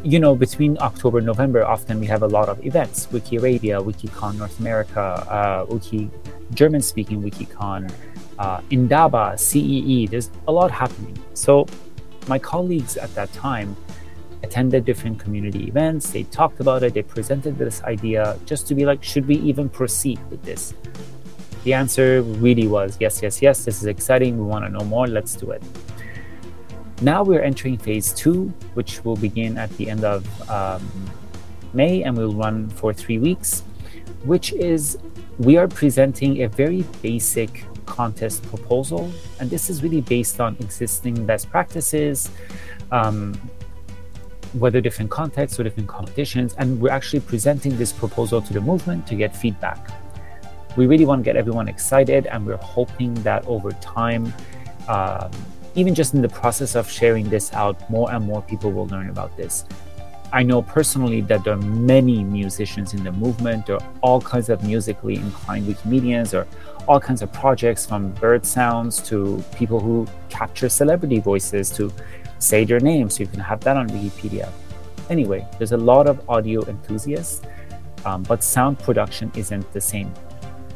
you 0.03 0.19
know 0.19 0.35
between 0.35 0.77
october 0.81 1.19
and 1.19 1.27
november 1.27 1.65
often 1.65 2.01
we 2.01 2.07
have 2.07 2.23
a 2.23 2.27
lot 2.27 2.49
of 2.49 2.65
events 2.67 3.09
wiki 3.13 3.37
arabia 3.37 3.81
wikicon 3.81 4.37
north 4.39 4.59
america 4.59 5.01
uh, 5.01 5.65
wiki 5.69 6.11
german 6.55 6.83
speaking 6.83 7.23
wikicon 7.23 7.91
uh, 8.39 8.61
indaba 8.71 9.37
cee 9.39 10.07
there's 10.07 10.31
a 10.49 10.53
lot 10.53 10.71
happening 10.71 11.17
so 11.35 11.67
my 12.27 12.39
colleagues 12.39 12.97
at 12.97 13.13
that 13.15 13.33
time 13.33 13.77
attended 14.43 14.85
different 14.85 15.19
community 15.19 15.65
events 15.67 16.11
they 16.11 16.25
talked 16.25 16.61
about 16.61 16.83
it 16.83 16.95
they 16.95 17.03
presented 17.03 17.57
this 17.59 17.83
idea 17.85 18.39
just 18.45 18.67
to 18.67 18.75
be 18.75 18.85
like 18.85 19.03
should 19.03 19.27
we 19.27 19.37
even 19.37 19.69
proceed 19.69 20.19
with 20.31 20.43
this 20.43 20.75
the 21.65 21.73
answer 21.73 22.23
really 22.23 22.67
was 22.67 22.97
yes 23.01 23.23
yes 23.23 23.41
yes 23.41 23.65
this 23.65 23.81
is 23.81 23.87
exciting 23.87 24.37
we 24.39 24.45
want 24.45 24.65
to 24.65 24.71
know 24.71 24.85
more 24.85 25.07
let's 25.07 25.35
do 25.37 25.51
it 25.51 25.63
now 27.03 27.25
we're 27.25 27.43
entering 27.43 27.79
phase 27.79 28.13
two, 28.13 28.55
which 28.75 29.05
will 29.05 29.17
begin 29.17 29.59
at 29.59 29.71
the 29.77 29.91
end 29.91 30.05
of 30.05 30.23
um, 30.49 30.89
May 31.73 32.05
and 32.05 32.17
will 32.17 32.33
run 32.33 32.69
for 32.71 32.95
three 32.95 33.19
weeks, 33.19 33.65
which 34.23 34.53
is 34.53 34.99
we 35.39 35.57
are 35.57 35.67
presenting 35.67 36.45
a 36.45 36.49
very 36.49 36.83
basic 37.03 37.65
contest 37.87 38.45
proposal. 38.45 39.11
And 39.41 39.51
this 39.51 39.69
is 39.69 39.83
really 39.83 40.01
based 40.01 40.41
on 40.41 40.57
existing 40.61 41.27
best 41.27 41.51
practices, 41.51 42.31
um, 42.93 43.35
whether 44.55 44.81
different 44.81 45.11
contexts 45.11 45.59
or 45.59 45.63
different 45.63 45.89
competitions. 45.89 46.55
And 46.59 46.81
we're 46.81 46.91
actually 46.91 47.21
presenting 47.21 47.77
this 47.77 47.93
proposal 47.93 48.41
to 48.43 48.53
the 48.53 48.61
movement 48.61 49.07
to 49.09 49.15
get 49.15 49.35
feedback. 49.37 49.91
We 50.77 50.87
really 50.87 51.05
want 51.05 51.21
to 51.21 51.25
get 51.25 51.37
everyone 51.37 51.69
excited, 51.69 52.27
and 52.27 52.47
we're 52.47 52.57
hoping 52.57 53.15
that 53.23 53.47
over 53.47 53.73
time, 53.73 54.33
um, 54.89 55.31
even 55.75 55.95
just 55.95 56.15
in 56.15 56.23
the 56.23 56.29
process 56.29 56.75
of 56.75 56.91
sharing 56.91 57.29
this 57.29 57.53
out, 57.53 57.89
more 57.91 58.13
and 58.13 58.25
more 58.25 58.43
people 58.43 58.73
will 58.73 58.87
learn 58.87 59.11
about 59.11 59.37
this. 59.37 59.65
I 60.35 60.43
know 60.43 60.63
personally 60.63 61.21
that 61.23 61.45
there 61.45 61.53
are 61.53 61.59
many 61.59 62.25
musicians 62.25 62.95
in 62.95 63.05
the 63.05 63.13
movement. 63.13 63.67
There 63.67 63.77
are 63.77 63.89
all 64.01 64.19
kinds 64.19 64.49
of 64.49 64.65
musically 64.65 65.17
inclined 65.17 65.67
Wikimedians 65.67 66.33
or 66.33 66.47
all 66.89 66.99
kinds 66.99 67.21
of 67.21 67.31
projects 67.35 67.85
from 67.85 68.13
bird 68.13 68.47
sounds 68.47 69.03
to 69.11 69.45
people 69.55 69.79
who 69.79 70.07
capture 70.31 70.71
celebrity 70.71 71.21
voices 71.21 71.69
to 71.73 71.93
say 72.43 72.65
their 72.65 72.81
name 72.81 73.09
So 73.11 73.23
you 73.23 73.29
can 73.29 73.41
have 73.41 73.61
that 73.61 73.77
on 73.77 73.89
Wikipedia. 73.89 74.49
Anyway, 75.11 75.47
there's 75.59 75.73
a 75.73 75.77
lot 75.77 76.07
of 76.07 76.29
audio 76.29 76.65
enthusiasts, 76.67 77.43
um, 78.05 78.23
but 78.25 78.43
sound 78.43 78.79
production 78.79 79.31
isn't 79.37 79.71
the 79.73 79.81
same. 79.81 80.13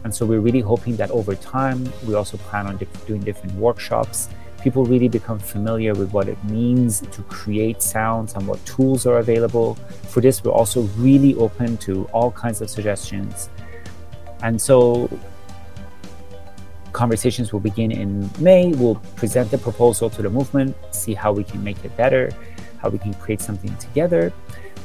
And 0.05 0.15
so 0.15 0.25
we're 0.25 0.41
really 0.41 0.61
hoping 0.61 0.97
that 0.97 1.11
over 1.11 1.35
time, 1.35 1.91
we 2.07 2.15
also 2.15 2.37
plan 2.37 2.67
on 2.67 2.79
doing 3.07 3.21
different 3.21 3.55
workshops 3.57 4.29
people 4.67 4.85
really 4.85 5.07
become 5.07 5.39
familiar 5.39 5.95
with 5.95 6.13
what 6.13 6.29
it 6.29 6.43
means 6.43 7.01
to 7.13 7.23
create 7.29 7.81
sounds 7.81 8.35
and 8.35 8.45
what 8.49 8.59
tools 8.67 9.07
are 9.07 9.19
available. 9.19 9.77
For 10.09 10.21
this, 10.21 10.43
we're 10.43 10.51
also 10.51 10.81
really 10.99 11.37
open 11.37 11.77
to 11.87 12.05
all 12.13 12.33
kinds 12.33 12.61
of 12.61 12.69
suggestions. 12.69 13.49
And 14.43 14.61
so 14.61 15.09
conversations 16.97 17.53
will 17.53 17.61
begin 17.61 17.93
in 17.93 18.11
May. 18.39 18.73
We'll 18.73 19.01
present 19.21 19.51
the 19.51 19.59
proposal 19.59 20.09
to 20.17 20.23
the 20.23 20.31
movement, 20.31 20.75
see 20.93 21.13
how 21.13 21.31
we 21.31 21.45
can 21.45 21.63
make 21.63 21.85
it 21.85 21.95
better, 21.95 22.33
how 22.79 22.89
we 22.89 22.99
can 22.99 23.13
create 23.15 23.43
something 23.43 23.77
together. 23.77 24.33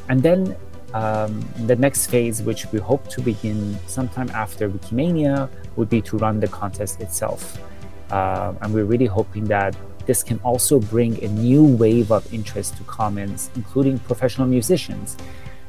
And 0.09 0.21
then 0.21 0.57
um, 0.93 1.33
the 1.67 1.77
next 1.77 2.07
phase, 2.07 2.41
which 2.41 2.69
we 2.73 2.79
hope 2.79 3.07
to 3.15 3.21
begin 3.21 3.77
sometime 3.87 4.29
after 4.31 4.69
Wikimania, 4.69 5.49
would 5.77 5.89
be 5.89 6.01
to 6.01 6.17
run 6.17 6.41
the 6.41 6.49
contest 6.49 6.99
itself. 6.99 7.57
Uh, 8.11 8.53
and 8.61 8.73
we're 8.73 8.89
really 8.93 9.05
hoping 9.05 9.45
that 9.45 9.73
this 10.05 10.21
can 10.21 10.37
also 10.43 10.79
bring 10.79 11.23
a 11.23 11.29
new 11.29 11.63
wave 11.63 12.11
of 12.11 12.21
interest 12.33 12.75
to 12.75 12.83
Commons, 12.83 13.49
including 13.55 13.99
professional 13.99 14.47
musicians 14.47 15.15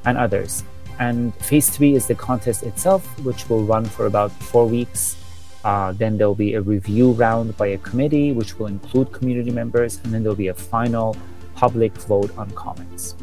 and 0.07 0.19
others. 0.19 0.65
And 0.99 1.33
phase 1.37 1.71
three 1.71 1.95
is 1.95 2.07
the 2.09 2.17
contest 2.17 2.65
itself, 2.65 3.03
which 3.21 3.49
will 3.49 3.63
run 3.63 3.85
for 3.85 4.07
about 4.07 4.33
four 4.51 4.67
weeks. 4.67 5.22
Uh, 5.64 5.92
then 5.92 6.19
there'll 6.19 6.35
be 6.35 6.54
a 6.54 6.61
review 6.61 7.12
round 7.12 7.57
by 7.57 7.69
a 7.69 7.78
committee, 7.78 8.33
which 8.33 8.59
will 8.59 8.66
include 8.66 9.12
community 9.12 9.50
members, 9.50 10.00
and 10.02 10.12
then 10.12 10.23
there'll 10.23 10.37
be 10.37 10.49
a 10.49 10.54
final 10.54 11.16
public 11.54 11.92
vote 12.09 12.37
on 12.37 12.50
Commons. 12.52 13.14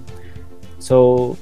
So 0.80 1.38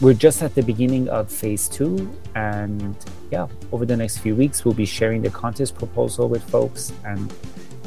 we're 0.00 0.14
just 0.14 0.42
at 0.42 0.54
the 0.54 0.62
beginning 0.62 1.08
of 1.08 1.30
phase 1.30 1.68
two, 1.68 2.10
and 2.34 2.96
yeah, 3.30 3.46
over 3.70 3.84
the 3.84 3.96
next 3.96 4.18
few 4.18 4.34
weeks, 4.34 4.64
we'll 4.64 4.74
be 4.74 4.86
sharing 4.86 5.22
the 5.22 5.30
contest 5.30 5.74
proposal 5.74 6.28
with 6.28 6.42
folks 6.50 6.92
and 7.04 7.32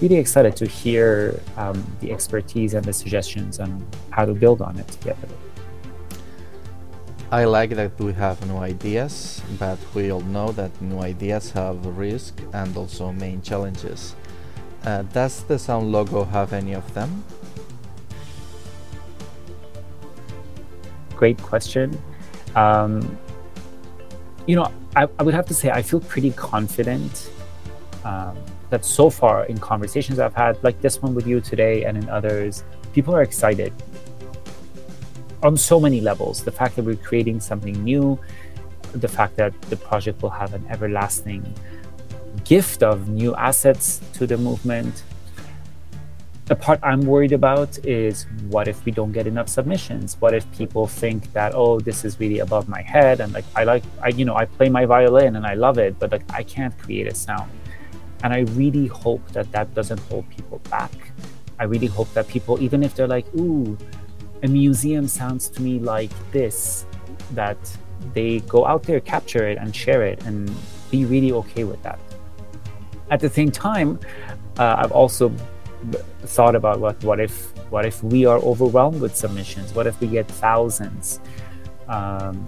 really 0.02 0.16
excited 0.16 0.56
to 0.58 0.66
hear 0.68 1.40
um, 1.58 1.84
the 2.02 2.12
expertise 2.12 2.74
and 2.74 2.86
the 2.86 2.94
suggestions 2.94 3.60
on 3.60 3.86
how 4.12 4.26
to 4.26 4.34
build 4.34 4.62
on 4.62 4.78
it 4.78 4.88
together. 4.88 5.28
I 7.32 7.46
like 7.46 7.72
that 7.72 8.00
we 8.00 8.14
have 8.14 8.46
new 8.48 8.58
ideas, 8.58 9.42
but 9.60 9.80
we 9.94 10.12
all 10.12 10.22
know 10.22 10.52
that 10.54 10.72
new 10.82 11.00
ideas 11.00 11.52
have 11.52 11.86
risk 11.86 12.40
and 12.54 12.76
also 12.78 13.12
main 13.12 13.42
challenges. 13.42 14.16
Uh, 14.84 15.02
does 15.02 15.44
the 15.44 15.58
sound 15.58 15.92
logo 15.92 16.24
have 16.24 16.54
any 16.54 16.74
of 16.74 16.94
them? 16.94 17.24
great 21.16 21.42
question. 21.42 21.98
Um, 22.56 23.18
you 24.46 24.56
know, 24.56 24.72
I, 24.96 25.08
I, 25.20 25.24
would 25.24 25.34
have 25.34 25.48
to 25.48 25.54
say 25.54 25.72
I 25.72 25.82
feel 25.82 26.00
pretty 26.00 26.32
confident 26.32 27.32
um, 28.04 28.38
that 28.70 28.86
so 28.86 29.10
far 29.10 29.46
in 29.46 29.58
conversations 29.58 30.20
I've 30.20 30.36
had, 30.36 30.64
like 30.64 30.80
this 30.82 31.02
one 31.02 31.16
with 31.16 31.26
you 31.26 31.42
today 31.42 31.86
and 31.86 31.98
in 31.98 32.08
others, 32.10 32.64
people 32.94 33.16
are 33.16 33.24
excited 33.24 33.74
on 35.44 35.58
so 35.58 35.80
many 35.80 36.02
levels. 36.02 36.44
The 36.44 36.52
fact 36.52 36.76
that 36.76 36.86
we're 36.86 36.96
creating 36.96 37.40
something 37.40 37.84
new, 37.84 38.20
the 38.94 39.08
fact 39.08 39.36
that 39.38 39.60
the 39.64 39.76
project 39.76 40.22
will 40.22 40.30
have 40.30 40.54
an 40.54 40.66
everlasting 40.70 41.54
gift 42.44 42.84
of 42.84 43.10
new 43.10 43.36
assets 43.36 44.02
to 44.14 44.28
the 44.28 44.38
movement, 44.38 45.04
the 46.46 46.56
part 46.56 46.80
I'm 46.84 47.02
worried 47.02 47.32
about 47.32 47.84
is 47.86 48.28
what 48.50 48.68
if 48.68 48.86
we 48.86 48.92
don't 48.92 49.12
get 49.12 49.26
enough 49.26 49.50
submissions? 49.50 50.18
What 50.20 50.36
if 50.36 50.50
people 50.56 50.86
think 50.86 51.34
that 51.34 51.54
oh 51.56 51.80
this 51.80 52.06
is 52.06 52.20
really 52.20 52.40
above 52.40 52.70
my 52.70 52.82
head 52.82 53.20
and 53.20 53.34
like 53.34 53.46
I 53.56 53.64
like 53.64 53.84
I 54.02 54.10
you 54.10 54.26
know 54.26 54.36
I 54.36 54.46
play 54.46 54.70
my 54.70 54.86
violin 54.86 55.38
and 55.38 55.46
I 55.46 55.56
love 55.56 55.80
it 55.80 55.98
but 55.98 56.12
like 56.12 56.24
I 56.32 56.44
can't 56.44 56.78
create 56.78 57.08
a 57.08 57.16
sound. 57.16 57.50
And 58.24 58.32
I 58.32 58.42
really 58.54 58.86
hope 58.86 59.28
that 59.32 59.52
that 59.54 59.74
doesn't 59.74 60.00
hold 60.02 60.30
people 60.30 60.60
back. 60.70 60.92
I 61.60 61.64
really 61.64 61.88
hope 61.88 62.14
that 62.14 62.28
people 62.28 62.62
even 62.62 62.84
if 62.84 62.96
they're 62.96 63.08
like 63.08 63.26
ooh 63.36 63.76
a 64.46 64.48
museum 64.48 65.08
sounds 65.08 65.50
to 65.50 65.62
me 65.62 65.80
like 65.80 66.12
this 66.32 66.86
that 67.32 67.58
they 68.14 68.40
go 68.42 68.66
out 68.66 68.84
there 68.84 69.00
capture 69.00 69.48
it 69.48 69.58
and 69.58 69.76
share 69.76 70.04
it 70.04 70.24
and 70.26 70.50
be 70.92 71.04
really 71.06 71.32
okay 71.32 71.64
with 71.64 71.82
that. 71.84 72.00
At 73.10 73.20
the 73.20 73.30
same 73.30 73.52
time, 73.52 74.00
uh, 74.58 74.76
I've 74.80 74.92
also 74.92 75.34
thought 76.24 76.56
about 76.56 76.80
what 76.80 77.04
what 77.04 77.20
if 77.20 77.34
what 77.70 77.86
if 77.86 78.04
we 78.04 78.26
are 78.26 78.38
overwhelmed 78.38 79.02
with 79.02 79.16
submissions? 79.16 79.74
What 79.74 79.86
if 79.88 80.00
we 80.00 80.08
get 80.08 80.28
thousands? 80.28 81.20
Um, 81.88 82.46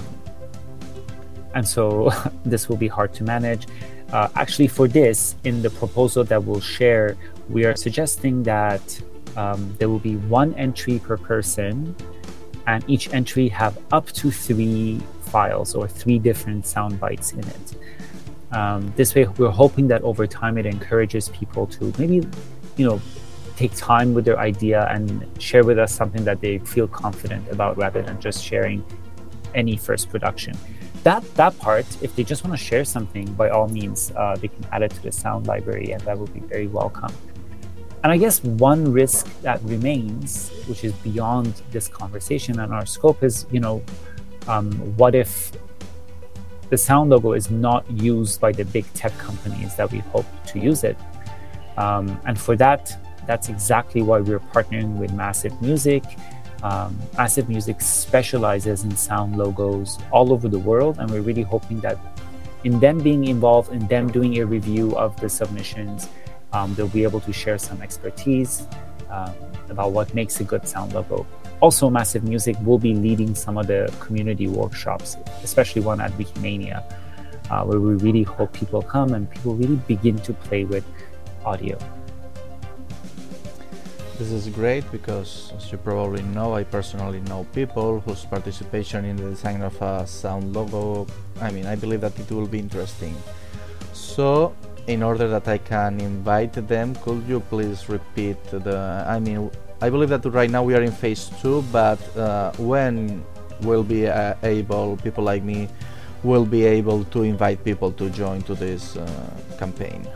and 1.53 1.67
so 1.67 2.11
this 2.45 2.69
will 2.69 2.77
be 2.77 2.87
hard 2.87 3.13
to 3.15 3.23
manage. 3.23 3.67
Uh, 4.13 4.29
actually, 4.35 4.67
for 4.67 4.87
this, 4.87 5.35
in 5.43 5.61
the 5.61 5.69
proposal 5.69 6.23
that 6.23 6.41
we'll 6.43 6.61
share, 6.61 7.17
we 7.49 7.65
are 7.65 7.75
suggesting 7.75 8.43
that 8.43 8.81
um, 9.37 9.73
there 9.77 9.87
will 9.87 9.99
be 9.99 10.15
one 10.15 10.53
entry 10.55 10.99
per 10.99 11.15
person, 11.15 11.95
and 12.65 12.83
each 12.87 13.13
entry 13.13 13.47
have 13.49 13.77
up 13.91 14.07
to 14.07 14.31
three 14.31 14.99
files 15.21 15.75
or 15.75 15.87
three 15.87 16.19
different 16.19 16.65
sound 16.65 16.99
bites 16.99 17.31
in 17.31 17.39
it. 17.39 17.75
Um, 18.51 18.91
this 18.95 19.13
way, 19.13 19.25
we're 19.37 19.49
hoping 19.51 19.87
that 19.89 20.01
over 20.01 20.25
time 20.25 20.57
it 20.57 20.65
encourages 20.65 21.29
people 21.29 21.67
to 21.67 21.93
maybe, 21.99 22.27
you 22.77 22.87
know, 22.87 23.01
take 23.55 23.75
time 23.75 24.13
with 24.13 24.25
their 24.25 24.39
idea 24.39 24.87
and 24.89 25.25
share 25.39 25.63
with 25.63 25.79
us 25.79 25.93
something 25.93 26.23
that 26.23 26.41
they 26.41 26.59
feel 26.59 26.87
confident 26.87 27.47
about 27.49 27.77
rather 27.77 28.01
than 28.01 28.19
just 28.19 28.43
sharing 28.43 28.83
any 29.55 29.75
first 29.75 30.09
production. 30.09 30.55
That 31.03 31.23
that 31.35 31.57
part, 31.59 31.85
if 32.01 32.15
they 32.15 32.23
just 32.23 32.43
want 32.43 32.57
to 32.57 32.63
share 32.63 32.85
something, 32.85 33.31
by 33.33 33.49
all 33.49 33.67
means, 33.67 34.11
uh, 34.15 34.35
they 34.35 34.47
can 34.47 34.65
add 34.71 34.81
it 34.81 34.91
to 34.91 35.03
the 35.03 35.11
sound 35.11 35.47
library, 35.47 35.91
and 35.91 36.01
that 36.03 36.17
would 36.17 36.33
be 36.33 36.41
very 36.41 36.67
welcome. 36.67 37.13
And 38.03 38.11
I 38.11 38.17
guess 38.17 38.43
one 38.43 38.91
risk 38.91 39.27
that 39.41 39.61
remains, 39.63 40.49
which 40.67 40.83
is 40.83 40.93
beyond 40.93 41.61
this 41.71 41.87
conversation 41.87 42.59
and 42.59 42.73
our 42.73 42.85
scope, 42.85 43.23
is 43.23 43.45
you 43.51 43.59
know, 43.59 43.83
um, 44.47 44.71
what 44.97 45.15
if 45.15 45.51
the 46.69 46.77
sound 46.77 47.09
logo 47.09 47.33
is 47.33 47.49
not 47.49 47.89
used 47.91 48.39
by 48.39 48.51
the 48.51 48.65
big 48.65 48.85
tech 48.93 49.17
companies 49.17 49.75
that 49.75 49.91
we 49.91 49.99
hope 49.99 50.25
to 50.47 50.59
use 50.59 50.83
it? 50.83 50.97
Um, 51.77 52.19
and 52.25 52.39
for 52.39 52.55
that, 52.57 52.97
that's 53.25 53.49
exactly 53.49 54.01
why 54.01 54.19
we're 54.19 54.39
partnering 54.39 54.97
with 54.97 55.11
Massive 55.13 55.59
Music. 55.61 56.03
Um, 56.63 56.97
Massive 57.17 57.49
Music 57.49 57.81
specializes 57.81 58.83
in 58.83 58.95
sound 58.95 59.37
logos 59.37 59.97
all 60.11 60.31
over 60.31 60.47
the 60.47 60.59
world, 60.59 60.97
and 60.99 61.09
we're 61.09 61.21
really 61.21 61.43
hoping 61.43 61.79
that 61.81 61.99
in 62.63 62.79
them 62.79 62.99
being 62.99 63.25
involved, 63.25 63.71
in 63.71 63.85
them 63.87 64.09
doing 64.11 64.39
a 64.39 64.45
review 64.45 64.95
of 64.97 65.19
the 65.19 65.29
submissions, 65.29 66.09
um, 66.53 66.73
they'll 66.75 66.87
be 66.87 67.03
able 67.03 67.19
to 67.21 67.33
share 67.33 67.57
some 67.57 67.81
expertise 67.81 68.67
um, 69.09 69.33
about 69.69 69.91
what 69.91 70.13
makes 70.13 70.39
a 70.39 70.43
good 70.43 70.67
sound 70.67 70.93
logo. 70.93 71.25
Also, 71.59 71.89
Massive 71.89 72.23
Music 72.23 72.55
will 72.63 72.77
be 72.77 72.93
leading 72.93 73.33
some 73.33 73.57
of 73.57 73.67
the 73.67 73.91
community 73.99 74.47
workshops, 74.47 75.17
especially 75.43 75.81
one 75.81 75.99
at 75.99 76.11
Wikimania, 76.11 76.83
uh, 77.49 77.63
where 77.63 77.79
we 77.79 77.95
really 77.95 78.23
hope 78.23 78.53
people 78.53 78.81
come 78.81 79.13
and 79.13 79.29
people 79.29 79.55
really 79.55 79.77
begin 79.87 80.19
to 80.19 80.33
play 80.33 80.65
with 80.65 80.85
audio. 81.45 81.77
This 84.19 84.31
is 84.31 84.49
great 84.49 84.83
because, 84.91 85.53
as 85.55 85.71
you 85.71 85.77
probably 85.77 86.23
know, 86.23 86.55
I 86.55 86.63
personally 86.63 87.19
know 87.21 87.45
people 87.53 87.99
whose 87.99 88.25
participation 88.25 89.05
in 89.05 89.15
the 89.15 89.29
design 89.29 89.61
of 89.61 89.79
a 89.79 90.07
sound 90.07 90.53
logo, 90.53 91.05
I 91.39 91.51
mean, 91.51 91.67
I 91.67 91.75
believe 91.75 92.01
that 92.01 92.17
it 92.19 92.31
will 92.31 92.47
be 92.47 92.57
interesting. 92.57 93.15
So, 93.93 94.55
in 94.87 95.03
order 95.03 95.27
that 95.27 95.47
I 95.47 95.57
can 95.57 95.99
invite 95.99 96.53
them, 96.53 96.95
could 96.95 97.23
you 97.27 97.41
please 97.41 97.89
repeat 97.89 98.41
the, 98.45 99.05
I 99.07 99.19
mean, 99.19 99.51
I 99.81 99.89
believe 99.89 100.09
that 100.09 100.25
right 100.25 100.49
now 100.49 100.63
we 100.63 100.75
are 100.75 100.81
in 100.81 100.91
phase 100.91 101.29
two, 101.41 101.61
but 101.71 101.99
uh, 102.17 102.51
when 102.57 103.23
will 103.61 103.83
be 103.83 104.07
uh, 104.07 104.35
able, 104.43 104.97
people 104.97 105.23
like 105.23 105.43
me, 105.43 105.67
will 106.23 106.45
be 106.45 106.65
able 106.65 107.03
to 107.05 107.23
invite 107.23 107.63
people 107.63 107.91
to 107.91 108.09
join 108.09 108.41
to 108.43 108.55
this 108.55 108.95
uh, 108.95 109.05
campaign? 109.59 110.07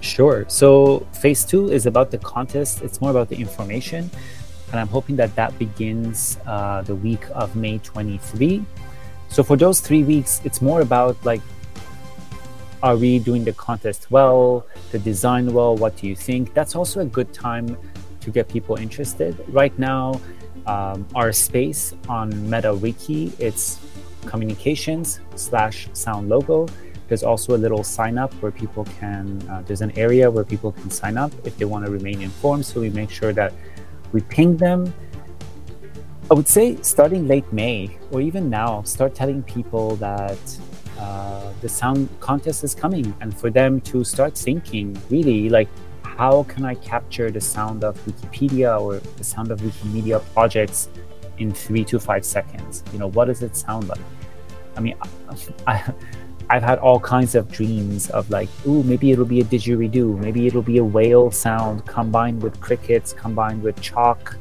Sure. 0.00 0.44
So 0.48 1.06
phase 1.12 1.44
two 1.44 1.70
is 1.70 1.86
about 1.86 2.10
the 2.10 2.18
contest. 2.18 2.82
It's 2.82 3.00
more 3.00 3.10
about 3.10 3.28
the 3.28 3.36
information, 3.36 4.10
and 4.72 4.80
I'm 4.80 4.88
hoping 4.88 5.16
that 5.16 5.34
that 5.36 5.56
begins 5.58 6.36
uh, 6.46 6.82
the 6.82 6.96
week 6.96 7.24
of 7.32 7.54
May 7.54 7.78
23. 7.78 8.64
So 9.30 9.42
for 9.42 9.56
those 9.56 9.80
three 9.80 10.02
weeks, 10.02 10.40
it's 10.44 10.60
more 10.60 10.82
about 10.82 11.16
like, 11.24 11.40
are 12.82 12.96
we 12.96 13.18
doing 13.18 13.44
the 13.44 13.52
contest 13.54 14.10
well, 14.10 14.66
the 14.92 14.98
design 14.98 15.52
well? 15.52 15.76
What 15.76 15.96
do 15.96 16.06
you 16.06 16.16
think? 16.16 16.52
That's 16.52 16.74
also 16.76 17.00
a 17.00 17.06
good 17.06 17.32
time 17.32 17.76
to 18.20 18.30
get 18.30 18.48
people 18.48 18.76
interested. 18.76 19.42
Right 19.48 19.76
now, 19.78 20.20
um, 20.66 21.06
our 21.14 21.32
space 21.32 21.94
on 22.08 22.32
MetaWiki, 22.32 23.32
it's 23.40 23.80
communications 24.26 25.20
slash 25.36 25.88
sound 25.94 26.28
logo 26.28 26.66
there's 27.10 27.24
also 27.24 27.56
a 27.56 27.58
little 27.58 27.82
sign 27.82 28.18
up 28.18 28.32
where 28.34 28.52
people 28.52 28.84
can, 29.00 29.42
uh, 29.50 29.62
there's 29.66 29.80
an 29.80 29.90
area 29.98 30.30
where 30.30 30.44
people 30.44 30.70
can 30.70 30.90
sign 30.90 31.18
up 31.18 31.32
if 31.42 31.58
they 31.58 31.64
want 31.64 31.84
to 31.84 31.90
remain 31.90 32.22
informed. 32.22 32.64
So 32.64 32.80
we 32.80 32.88
make 32.88 33.10
sure 33.10 33.32
that 33.32 33.52
we 34.12 34.20
ping 34.20 34.56
them. 34.56 34.94
I 36.30 36.34
would 36.34 36.46
say 36.46 36.80
starting 36.82 37.26
late 37.26 37.52
May 37.52 37.98
or 38.12 38.20
even 38.20 38.48
now, 38.48 38.82
start 38.82 39.16
telling 39.16 39.42
people 39.42 39.96
that 39.96 40.38
uh, 40.96 41.52
the 41.60 41.68
sound 41.68 42.08
contest 42.20 42.62
is 42.62 42.72
coming 42.72 43.12
and 43.20 43.36
for 43.36 43.50
them 43.50 43.80
to 43.80 44.04
start 44.04 44.38
thinking 44.38 44.96
really 45.10 45.48
like, 45.48 45.66
how 46.04 46.44
can 46.44 46.64
I 46.64 46.76
capture 46.76 47.32
the 47.32 47.40
sound 47.40 47.82
of 47.82 47.98
Wikipedia 48.04 48.80
or 48.80 48.98
the 49.16 49.24
sound 49.24 49.50
of 49.50 49.60
Wikimedia 49.60 50.22
projects 50.32 50.88
in 51.38 51.52
three 51.52 51.84
to 51.86 51.98
five 51.98 52.24
seconds? 52.24 52.84
You 52.92 53.00
know, 53.00 53.08
what 53.08 53.24
does 53.24 53.42
it 53.42 53.56
sound 53.56 53.88
like? 53.88 53.98
I 54.76 54.80
mean, 54.80 54.94
I, 55.66 55.92
I've 56.48 56.62
had 56.62 56.78
all 56.78 57.00
kinds 57.00 57.34
of 57.34 57.50
dreams 57.50 58.08
of 58.10 58.30
like, 58.30 58.48
ooh, 58.68 58.84
maybe 58.84 59.10
it'll 59.10 59.24
be 59.24 59.40
a 59.40 59.44
didgeridoo, 59.44 60.16
maybe 60.20 60.46
it'll 60.46 60.62
be 60.62 60.78
a 60.78 60.84
whale 60.84 61.32
sound 61.32 61.86
combined 61.86 62.40
with 62.40 62.60
crickets, 62.60 63.12
combined 63.12 63.64
with 63.64 63.80
chalk 63.80 64.36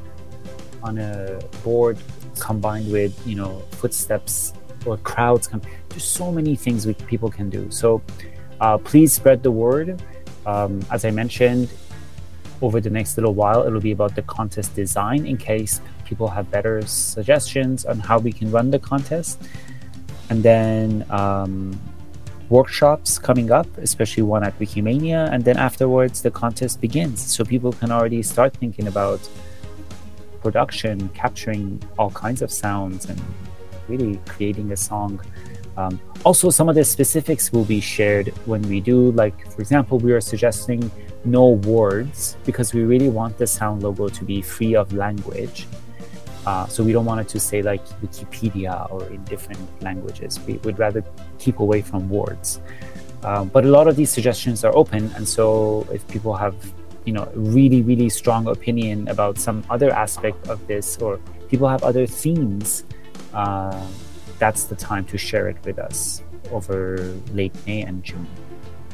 on 0.84 0.98
a 0.98 1.40
board, 1.64 1.98
combined 2.40 2.92
with 2.92 3.14
you 3.26 3.36
know 3.36 3.60
footsteps 3.72 4.54
or 4.86 4.98
crowds. 4.98 5.48
come 5.48 5.62
There's 5.90 6.04
so 6.04 6.32
many 6.32 6.56
things 6.56 6.86
we, 6.86 6.94
people 6.94 7.30
can 7.30 7.50
do. 7.50 7.70
So 7.72 8.02
uh, 8.62 8.78
please 8.78 9.14
spread 9.14 9.44
the 9.44 9.52
word. 9.52 10.02
Um, 10.46 10.82
as 10.92 11.06
I 11.06 11.12
mentioned, 11.12 11.70
over 12.62 12.82
the 12.82 12.90
next 12.90 13.18
little 13.18 13.34
while, 13.34 13.66
it'll 13.66 13.80
be 13.80 13.92
about 13.92 14.16
the 14.16 14.24
contest 14.24 14.76
design 14.76 15.26
in 15.26 15.38
case 15.38 15.82
people 16.06 16.28
have 16.28 16.50
better 16.52 16.82
suggestions 16.86 17.86
on 17.86 18.00
how 18.00 18.18
we 18.20 18.32
can 18.32 18.52
run 18.52 18.72
the 18.72 18.80
contest. 18.80 19.42
And 20.30 20.44
then 20.44 21.06
um, 21.10 21.80
workshops 22.50 23.18
coming 23.18 23.52
up, 23.52 23.68
especially 23.78 24.24
one 24.24 24.44
at 24.44 24.58
Wikimania. 24.60 25.32
And 25.32 25.44
then 25.44 25.58
afterwards, 25.58 26.22
the 26.22 26.32
contest 26.32 26.82
begins. 26.82 27.22
So 27.22 27.44
people 27.46 27.72
can 27.72 27.92
already 27.92 28.22
start 28.24 28.54
thinking 28.58 28.88
about 28.88 29.22
production, 30.42 31.10
capturing 31.10 31.82
all 31.98 32.12
kinds 32.12 32.42
of 32.42 32.52
sounds, 32.52 33.06
and 33.06 33.22
really 33.88 34.20
creating 34.28 34.72
a 34.72 34.78
song. 34.78 35.22
Um, 35.78 36.00
also, 36.26 36.50
some 36.50 36.68
of 36.70 36.76
the 36.76 36.84
specifics 36.84 37.52
will 37.54 37.66
be 37.66 37.80
shared 37.80 38.30
when 38.46 38.62
we 38.64 38.82
do, 38.82 39.12
like, 39.12 39.50
for 39.52 39.62
example, 39.62 39.98
we 39.98 40.12
are 40.12 40.22
suggesting 40.22 40.92
no 41.26 41.50
words 41.50 42.38
because 42.46 42.74
we 42.74 42.84
really 42.84 43.10
want 43.10 43.38
the 43.38 43.48
sound 43.48 43.84
logo 43.84 44.08
to 44.10 44.24
be 44.24 44.42
free 44.42 44.76
of 44.76 44.94
language. 44.94 45.68
Uh, 46.46 46.66
so 46.68 46.84
we 46.84 46.92
don't 46.92 47.06
want 47.06 47.22
it 47.22 47.28
to 47.28 47.40
say 47.40 47.62
like 47.62 47.86
Wikipedia 48.02 48.90
or 48.92 49.06
in 49.08 49.24
different 49.26 49.60
languages. 49.82 50.40
We 50.48 50.54
would 50.64 50.80
rather 50.80 51.04
keep 51.38 51.60
away 51.60 51.82
from 51.82 52.10
words. 52.10 52.62
Um, 53.24 53.50
but 53.50 53.66
a 53.66 53.68
lot 53.68 53.88
of 53.88 53.96
these 53.96 54.10
suggestions 54.10 54.64
are 54.64 54.74
open, 54.76 55.12
and 55.16 55.28
so 55.28 55.86
if 55.92 56.08
people 56.08 56.34
have, 56.36 56.56
you 57.06 57.14
know, 57.14 57.30
really 57.34 57.82
really 57.82 58.10
strong 58.10 58.48
opinion 58.48 59.08
about 59.08 59.38
some 59.38 59.64
other 59.70 59.92
aspect 59.92 60.48
of 60.48 60.66
this, 60.68 60.98
or 60.98 61.20
people 61.50 61.68
have 61.68 61.84
other 61.84 62.06
themes, 62.06 62.84
uh, 63.34 63.88
that's 64.38 64.66
the 64.66 64.76
time 64.76 65.06
to 65.06 65.18
share 65.18 65.50
it 65.50 65.58
with 65.66 65.80
us 65.80 66.24
over 66.52 66.98
late 67.34 67.56
May 67.66 67.82
and 67.82 68.04
June. 68.04 68.28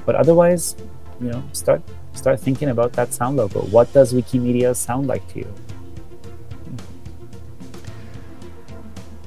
But 0.06 0.16
otherwise, 0.16 0.76
you 1.20 1.30
know, 1.30 1.44
start 1.54 1.82
start 2.14 2.40
thinking 2.40 2.70
about 2.70 2.94
that 2.94 3.14
sound 3.14 3.38
logo. 3.38 3.62
What 3.62 3.92
does 3.94 4.14
Wikimedia 4.14 4.76
sound 4.76 5.08
like 5.08 5.28
to 5.34 5.40
you? 5.40 5.54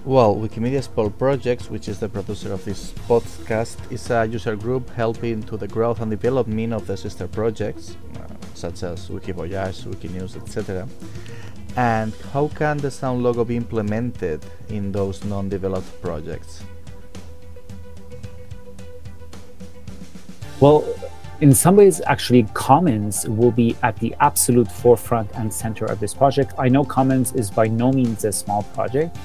Well, 0.04 0.36
Wikimedia 0.36 0.82
Small 0.82 1.10
Projects, 1.10 1.68
which 1.68 1.86
is 1.86 2.00
the 2.00 2.08
producer 2.08 2.50
of 2.50 2.64
this 2.64 2.92
podcast, 3.06 3.76
is 3.92 4.08
a 4.10 4.24
user 4.24 4.56
group 4.56 4.88
helping 4.88 5.42
to 5.42 5.58
the 5.58 5.68
growth 5.68 6.00
and 6.00 6.10
development 6.10 6.72
of 6.72 6.86
the 6.86 6.96
sister 6.96 7.28
projects, 7.28 7.94
such 8.58 8.82
as 8.82 9.08
Wikivoyage, 9.08 9.84
Wikinews, 9.84 10.36
etc. 10.36 10.88
And 11.76 12.12
how 12.32 12.48
can 12.48 12.78
the 12.78 12.90
sound 12.90 13.22
logo 13.22 13.44
be 13.44 13.56
implemented 13.56 14.44
in 14.68 14.90
those 14.90 15.24
non-developed 15.24 16.02
projects? 16.02 16.64
Well, 20.60 20.84
in 21.40 21.54
some 21.54 21.76
ways, 21.76 22.00
actually, 22.06 22.42
Commons 22.52 23.28
will 23.28 23.52
be 23.52 23.76
at 23.84 23.96
the 24.00 24.12
absolute 24.18 24.70
forefront 24.70 25.30
and 25.36 25.54
center 25.54 25.84
of 25.84 26.00
this 26.00 26.12
project. 26.12 26.52
I 26.58 26.68
know 26.68 26.84
Commons 26.84 27.32
is 27.32 27.48
by 27.48 27.68
no 27.68 27.92
means 27.92 28.24
a 28.24 28.32
small 28.32 28.64
project, 28.74 29.16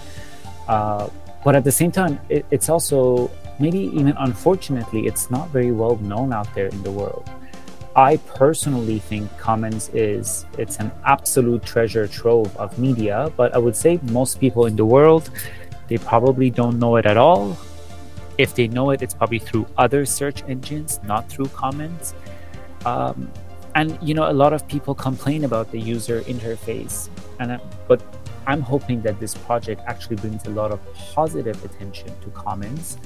uh, 0.67 1.09
but 1.43 1.55
at 1.55 1.63
the 1.63 1.71
same 1.71 1.91
time, 1.91 2.19
it, 2.29 2.45
it's 2.51 2.69
also 2.69 3.31
maybe 3.57 3.79
even 3.79 4.13
unfortunately, 4.19 5.07
it's 5.07 5.31
not 5.31 5.49
very 5.49 5.71
well 5.71 5.95
known 5.97 6.33
out 6.33 6.53
there 6.53 6.67
in 6.67 6.83
the 6.83 6.91
world. 6.91 7.27
I 7.95 8.17
personally 8.17 8.99
think 8.99 9.29
Commons 9.37 9.89
is 9.89 10.45
it's 10.57 10.77
an 10.77 10.91
absolute 11.05 11.63
treasure 11.63 12.07
trove 12.07 12.55
of 12.57 12.77
media, 12.79 13.31
but 13.37 13.53
I 13.53 13.59
would 13.59 13.75
say 13.75 13.99
most 14.11 14.39
people 14.39 14.65
in 14.65 14.75
the 14.75 14.85
world 14.85 15.29
they 15.87 15.97
probably 15.97 16.49
don't 16.49 16.79
know 16.79 16.95
it 16.95 17.05
at 17.05 17.17
all 17.17 17.57
if 18.37 18.55
they 18.55 18.67
know 18.67 18.89
it, 18.91 19.01
it's 19.01 19.13
probably 19.13 19.39
through 19.39 19.67
other 19.77 20.05
search 20.05 20.43
engines, 20.47 20.99
not 21.03 21.29
through 21.29 21.47
Commons. 21.47 22.13
Um, 22.85 23.31
and 23.75 23.97
you 24.01 24.13
know, 24.13 24.29
a 24.29 24.33
lot 24.33 24.53
of 24.53 24.67
people 24.67 24.93
complain 24.93 25.43
about 25.43 25.71
the 25.71 25.79
user 25.79 26.21
interface, 26.21 27.09
and 27.39 27.59
but 27.87 28.01
I'm 28.45 28.61
hoping 28.61 29.01
that 29.01 29.19
this 29.19 29.35
project 29.35 29.81
actually 29.87 30.17
brings 30.17 30.45
a 30.45 30.49
lot 30.49 30.71
of 30.71 30.79
positive 30.95 31.63
attention 31.63 32.07
to 32.21 32.29
Commons. 32.31 32.97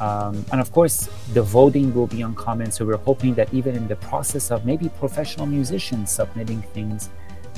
Um, 0.00 0.44
and 0.50 0.60
of 0.60 0.72
course, 0.72 1.08
the 1.32 1.42
voting 1.42 1.94
will 1.94 2.06
be 2.06 2.22
on 2.22 2.34
Commons, 2.34 2.76
so 2.76 2.84
we're 2.84 2.96
hoping 2.96 3.34
that 3.34 3.52
even 3.54 3.76
in 3.76 3.86
the 3.86 3.96
process 3.96 4.50
of 4.50 4.64
maybe 4.64 4.88
professional 4.88 5.46
musicians 5.46 6.10
submitting 6.10 6.62
things, 6.74 7.10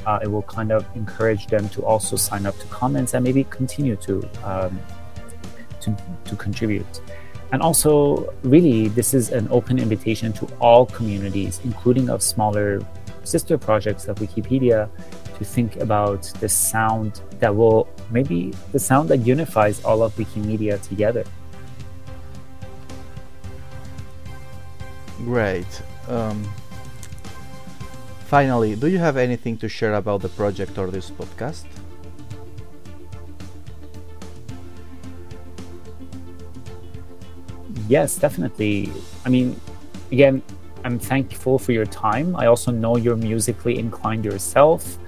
uh, 0.07 0.20
it 0.22 0.29
will 0.29 0.42
kind 0.42 0.70
of 0.70 0.87
encourage 0.94 1.46
them 1.46 1.68
to 1.70 1.85
also 1.85 2.16
sign 2.16 2.46
up 2.46 2.57
to 2.59 2.66
Commons 2.66 3.14
and 3.14 3.25
maybe 3.25 3.44
continue 3.44 3.96
to 3.96 4.29
um, 4.44 4.79
to, 5.81 5.96
to 6.25 6.37
contribute. 6.37 7.01
And 7.53 7.62
also, 7.62 8.35
really, 8.42 8.88
this 8.88 9.14
is 9.14 9.31
an 9.31 9.49
open 9.51 9.79
invitation 9.79 10.33
to 10.35 10.46
all 10.61 10.87
communities, 10.87 11.61
including 11.64 12.11
of 12.11 12.22
smaller 12.22 12.81
sister 13.25 13.57
projects 13.57 14.09
of 14.09 14.18
Wikipedia, 14.18 14.88
to 15.38 15.44
think 15.44 15.77
about 15.77 16.22
the 16.40 16.49
sound 16.49 17.20
that 17.40 17.55
will 17.55 17.88
maybe 18.11 18.53
the 18.72 18.79
sound 18.79 19.09
that 19.11 19.18
unifies 19.18 19.85
all 19.85 20.03
of 20.03 20.14
Wikimedia 20.16 20.81
together. 20.88 21.25
Great. 25.24 25.83
Um, 26.09 26.42
finally, 28.26 28.76
do 28.76 28.87
you 28.87 28.98
have 28.98 29.16
anything 29.16 29.57
to 29.59 29.68
share 29.68 29.94
about 29.94 30.22
the 30.22 30.29
project 30.29 30.79
or 30.79 30.88
this 30.88 31.11
podcast? 31.11 31.64
yes, 37.88 38.16
definitely. 38.16 38.90
I 39.24 39.29
mean, 39.29 39.59
again, 40.12 40.42
I'm 40.85 40.98
thankful 40.98 41.59
for 41.59 41.72
your 41.72 41.87
time. 41.87 42.37
I 42.37 42.46
also 42.46 42.70
know 42.70 42.96
you're 42.96 43.16
musically 43.16 43.79
inclined 43.79 44.24
yourself. 44.24 44.98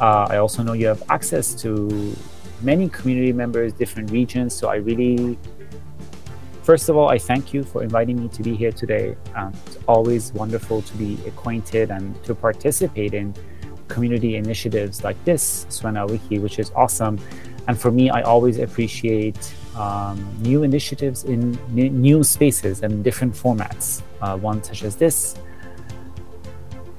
Uh, 0.00 0.26
I 0.30 0.36
also 0.36 0.62
know 0.62 0.74
you 0.74 0.86
have 0.86 1.02
access 1.10 1.54
to 1.62 2.16
many 2.62 2.88
community 2.88 3.32
members, 3.32 3.72
different 3.72 4.10
regions. 4.10 4.54
So 4.54 4.68
I 4.68 4.76
really, 4.76 5.38
first 6.68 6.90
of 6.90 6.98
all, 6.98 7.08
I 7.08 7.16
thank 7.16 7.54
you 7.54 7.64
for 7.64 7.82
inviting 7.82 8.20
me 8.20 8.28
to 8.28 8.42
be 8.42 8.54
here 8.54 8.70
today. 8.70 9.16
Um, 9.34 9.54
it's 9.64 9.78
always 9.88 10.34
wonderful 10.34 10.82
to 10.82 10.94
be 10.98 11.16
acquainted 11.26 11.90
and 11.90 12.22
to 12.24 12.34
participate 12.34 13.14
in 13.14 13.32
community 13.88 14.36
initiatives 14.36 15.02
like 15.02 15.16
this, 15.24 15.64
Suena 15.70 16.06
Wiki, 16.06 16.38
which 16.38 16.58
is 16.58 16.70
awesome. 16.76 17.18
And 17.68 17.80
for 17.80 17.90
me, 17.90 18.10
I 18.10 18.20
always 18.20 18.58
appreciate 18.58 19.50
um, 19.76 20.18
new 20.40 20.62
initiatives 20.62 21.24
in 21.24 21.58
n- 21.68 22.02
new 22.02 22.22
spaces 22.22 22.82
and 22.82 23.02
different 23.02 23.32
formats, 23.32 24.02
uh, 24.20 24.36
one 24.36 24.62
such 24.62 24.82
as 24.82 24.94
this. 24.94 25.36